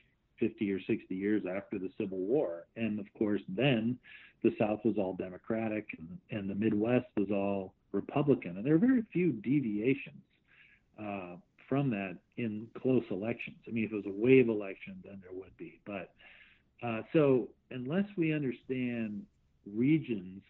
[0.49, 2.67] 50 or 60 years after the Civil War.
[2.77, 3.99] And of course, then
[4.43, 5.87] the South was all Democratic
[6.31, 8.57] and, the Midwest was all Republican.
[8.57, 10.23] And there are very few deviations
[11.01, 11.37] uh,
[11.69, 13.57] from that in close elections.
[13.67, 15.81] I mean, if it was a wave election, then there would be.
[15.85, 16.13] But
[16.83, 19.25] uh, so unless we understand
[19.75, 20.43] regions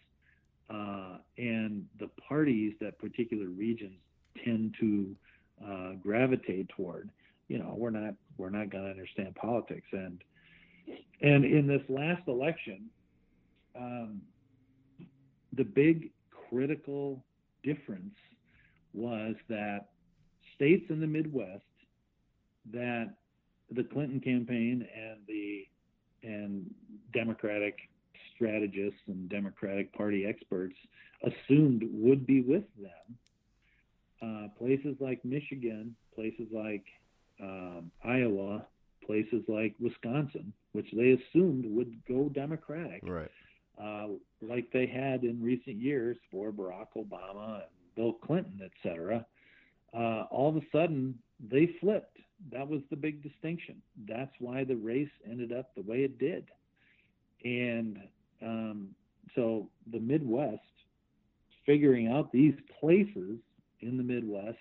[0.68, 3.98] uh, and the parties that particular regions
[4.44, 5.14] tend to
[5.64, 7.10] uh, gravitate toward,
[7.48, 9.86] you know, we're not we're not going to understand politics.
[9.92, 10.22] And
[11.22, 12.86] and in this last election,
[13.78, 14.20] um,
[15.52, 16.10] the big
[16.48, 17.24] critical
[17.62, 18.14] difference
[18.92, 19.88] was that
[20.54, 21.62] states in the Midwest
[22.72, 23.14] that
[23.70, 25.66] the Clinton campaign and the
[26.22, 26.74] and
[27.12, 27.76] Democratic
[28.36, 30.76] strategists and Democratic Party experts
[31.24, 33.18] assumed would be with them.
[34.22, 36.84] Uh, places like Michigan, places like
[37.42, 38.64] um, Iowa,
[39.04, 43.30] places like Wisconsin, which they assumed would go Democratic, right?
[43.82, 44.06] Uh,
[44.40, 49.24] like they had in recent years for Barack Obama and Bill Clinton, et cetera
[49.96, 51.18] uh, all of a sudden
[51.50, 52.18] they flipped.
[52.52, 53.80] That was the big distinction.
[54.06, 56.50] That's why the race ended up the way it did.
[57.44, 57.98] And
[58.42, 58.88] um,
[59.34, 60.60] so the Midwest,
[61.64, 63.38] figuring out these places
[63.80, 64.58] in the Midwest,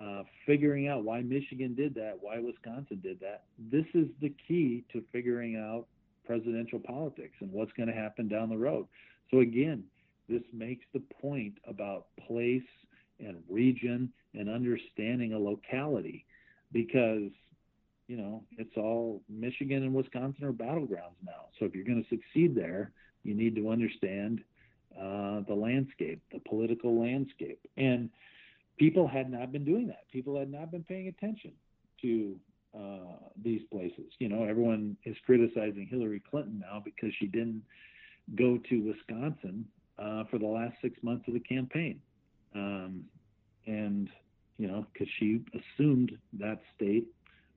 [0.00, 3.44] uh, figuring out why Michigan did that, why Wisconsin did that.
[3.70, 5.86] This is the key to figuring out
[6.24, 8.86] presidential politics and what's going to happen down the road.
[9.30, 9.84] So again,
[10.28, 12.62] this makes the point about place
[13.18, 16.26] and region and understanding a locality
[16.72, 17.30] because
[18.08, 21.46] you know it's all Michigan and Wisconsin are battlegrounds now.
[21.58, 22.90] So if you're going to succeed there,
[23.22, 24.40] you need to understand
[24.98, 28.10] uh, the landscape, the political landscape, and
[28.78, 30.10] people had not been doing that.
[30.10, 31.52] People had not been paying attention
[32.02, 32.36] to
[32.76, 34.12] uh, these places.
[34.18, 37.62] You know, everyone is criticizing Hillary Clinton now because she didn't
[38.36, 39.66] go to Wisconsin
[39.98, 42.00] uh, for the last six months of the campaign
[42.54, 43.04] um,
[43.66, 44.08] and
[44.58, 47.06] you know, because she assumed that state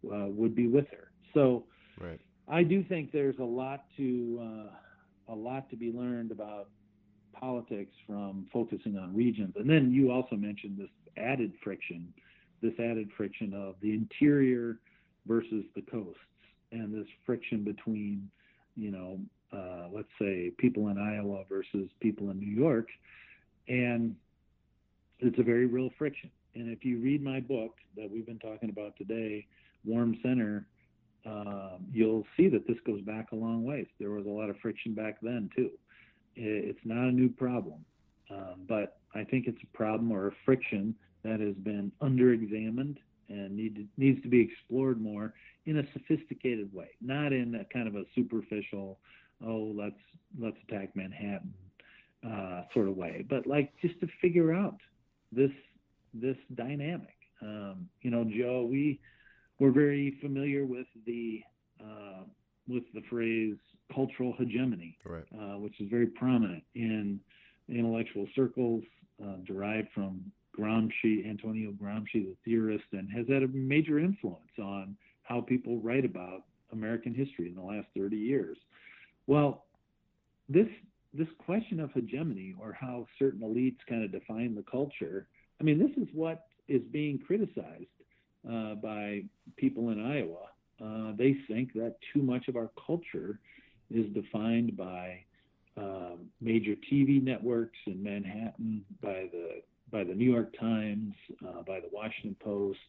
[0.05, 1.11] uh, would be with her.
[1.33, 1.65] So,
[1.99, 2.19] right.
[2.47, 6.69] I do think there's a lot to uh, a lot to be learned about
[7.33, 9.53] politics from focusing on regions.
[9.55, 12.13] And then you also mentioned this added friction,
[12.61, 14.79] this added friction of the interior
[15.25, 16.19] versus the coasts,
[16.71, 18.29] and this friction between,
[18.75, 19.19] you know,
[19.53, 22.87] uh, let's say people in Iowa versus people in New York,
[23.67, 24.15] and
[25.19, 26.29] it's a very real friction.
[26.55, 29.47] And if you read my book that we've been talking about today,
[29.86, 30.67] Warm Center,
[31.25, 33.88] um, you'll see that this goes back a long ways.
[33.99, 35.71] There was a lot of friction back then too.
[36.36, 37.86] It's not a new problem,
[38.29, 42.97] um, but I think it's a problem or a friction that has been underexamined
[43.29, 45.34] and need needs to be explored more
[45.65, 48.99] in a sophisticated way, not in a kind of a superficial,
[49.45, 49.99] oh let's
[50.39, 51.53] let's attack Manhattan
[52.27, 54.77] uh, sort of way, but like just to figure out
[55.32, 55.51] this
[56.13, 57.15] this dynamic.
[57.41, 58.99] Um, you know, Joe, we
[59.62, 61.39] we're very familiar with the
[61.80, 62.24] uh,
[62.68, 63.55] with the phrase
[63.93, 65.24] cultural hegemony, right.
[65.39, 67.20] uh, which is very prominent in
[67.70, 68.84] intellectual circles,
[69.24, 70.20] uh, derived from
[70.57, 76.05] Gramsci, Antonio Gramsci, the theorist, and has had a major influence on how people write
[76.05, 78.57] about American history in the last 30 years.
[79.28, 79.66] Well,
[80.49, 80.68] this
[81.14, 85.28] this question of hegemony or how certain elites kind of define the culture,
[85.59, 87.86] I mean, this is what is being criticized
[88.49, 89.24] uh, by
[89.62, 90.47] people in Iowa.
[90.84, 93.39] Uh, they think that too much of our culture
[93.91, 95.24] is defined by
[95.78, 101.14] uh, major TV networks in Manhattan, by the by the New York Times,
[101.45, 102.80] uh, by the Washington Post,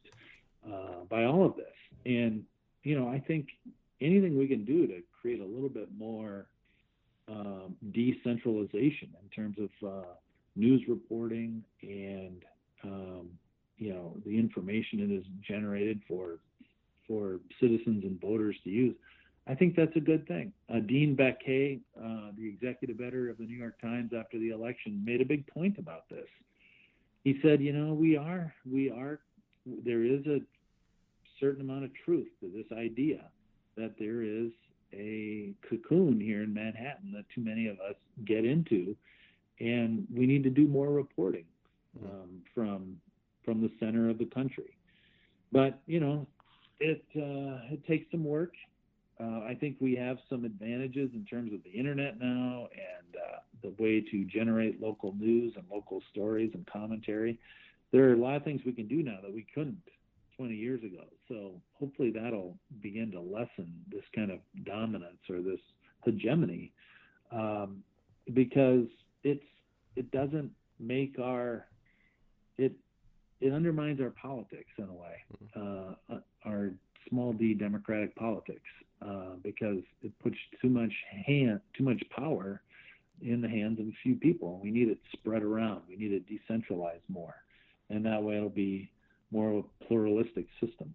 [0.66, 1.66] uh, by all of this.
[2.06, 2.44] And
[2.82, 3.48] you know, I think
[4.00, 6.46] anything we can do to create a little bit more
[7.28, 10.06] um, decentralization in terms of uh,
[10.56, 12.44] news reporting and
[12.84, 13.28] um,
[13.78, 16.38] you know the information that is generated for
[17.06, 18.94] for citizens and voters to use.
[19.46, 20.52] I think that's a good thing.
[20.72, 25.02] Uh, Dean Baquet, uh, the executive editor of the New York Times after the election,
[25.04, 26.28] made a big point about this.
[27.24, 29.20] He said, you know, we are, we are,
[29.84, 30.40] there is a
[31.40, 33.24] certain amount of truth to this idea
[33.76, 34.50] that there is
[34.92, 38.94] a cocoon here in Manhattan that too many of us get into,
[39.60, 41.44] and we need to do more reporting
[42.04, 42.96] um, from
[43.44, 44.76] from the center of the country.
[45.50, 46.26] But you know,
[46.82, 48.52] it uh, it takes some work.
[49.20, 53.38] Uh, I think we have some advantages in terms of the internet now and uh,
[53.62, 57.38] the way to generate local news and local stories and commentary.
[57.92, 59.82] There are a lot of things we can do now that we couldn't
[60.36, 61.04] 20 years ago.
[61.28, 65.60] So hopefully that'll begin to lessen this kind of dominance or this
[66.04, 66.72] hegemony,
[67.30, 67.84] um,
[68.34, 68.86] because
[69.22, 69.44] it's
[69.94, 71.66] it doesn't make our
[72.58, 72.72] it
[73.42, 75.16] it undermines our politics in a way,
[75.56, 76.70] uh, our
[77.08, 78.70] small d democratic politics,
[79.04, 80.92] uh, because it puts too much
[81.26, 82.62] hand too much power
[83.20, 84.60] in the hands of a few people.
[84.62, 85.82] We need it spread around.
[85.88, 87.34] We need it decentralized more,
[87.90, 88.90] and that way it'll be
[89.32, 90.94] more of a pluralistic system.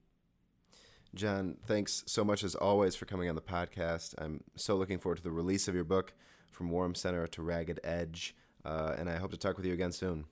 [1.13, 4.13] John, thanks so much as always for coming on the podcast.
[4.17, 6.13] I'm so looking forward to the release of your book,
[6.51, 9.91] From Warm Center to Ragged Edge, uh, and I hope to talk with you again
[9.91, 10.25] soon.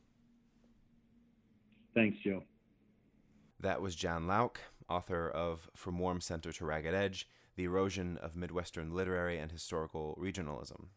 [1.96, 2.44] Thanks, Joe.
[3.60, 8.36] That was John Lauck, author of From Warm Center to Ragged Edge The Erosion of
[8.36, 10.88] Midwestern Literary and Historical Regionalism.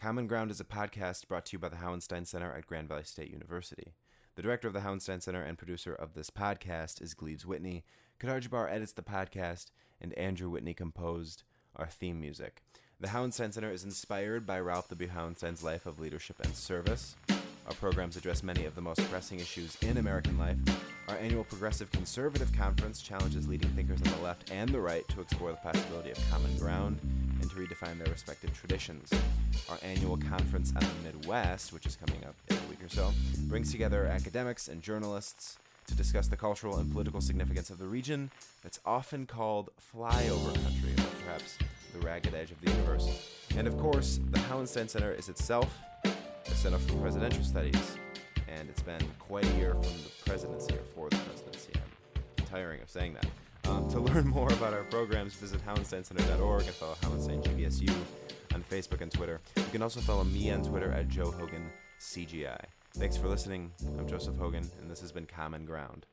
[0.00, 3.04] Common Ground is a podcast brought to you by the Hauenstein Center at Grand Valley
[3.04, 3.94] State University.
[4.36, 7.84] The director of the Hauenstein Center and producer of this podcast is Gleaves Whitney.
[8.20, 11.42] Kadar Jabbar edits the podcast, and Andrew Whitney composed
[11.76, 12.62] our theme music.
[13.00, 15.08] The Hauenstein Center is inspired by Ralph W.
[15.08, 17.16] Hauenstein's life of leadership and service.
[17.70, 20.56] Our programs address many of the most pressing issues in American life.
[21.06, 25.20] Our annual Progressive Conservative Conference challenges leading thinkers on the left and the right to
[25.20, 26.98] explore the possibility of common ground
[27.40, 29.08] and to redefine their respective traditions.
[29.68, 33.12] Our annual Conference on the Midwest, which is coming up in a week or so,
[33.42, 35.56] brings together academics and journalists
[35.86, 38.32] to discuss the cultural and political significance of the region
[38.64, 41.56] that's often called flyover country, or perhaps
[41.92, 43.30] the ragged edge of the universe.
[43.56, 45.72] And of course, the Hauenstein Center is itself
[46.50, 47.96] a Center for Presidential Studies,
[48.48, 51.72] and it's been quite a year from the presidency or for the presidency.
[52.38, 53.26] I'm tiring of saying that.
[53.70, 57.94] Um, to learn more about our programs, visit hauensteincenter.org and follow Hauenstein GVSU
[58.54, 59.40] on Facebook and Twitter.
[59.56, 61.70] You can also follow me on Twitter at Joe Hogan
[62.00, 62.60] CGI.
[62.94, 63.70] Thanks for listening.
[63.98, 66.06] I'm Joseph Hogan, and this has been Common Ground.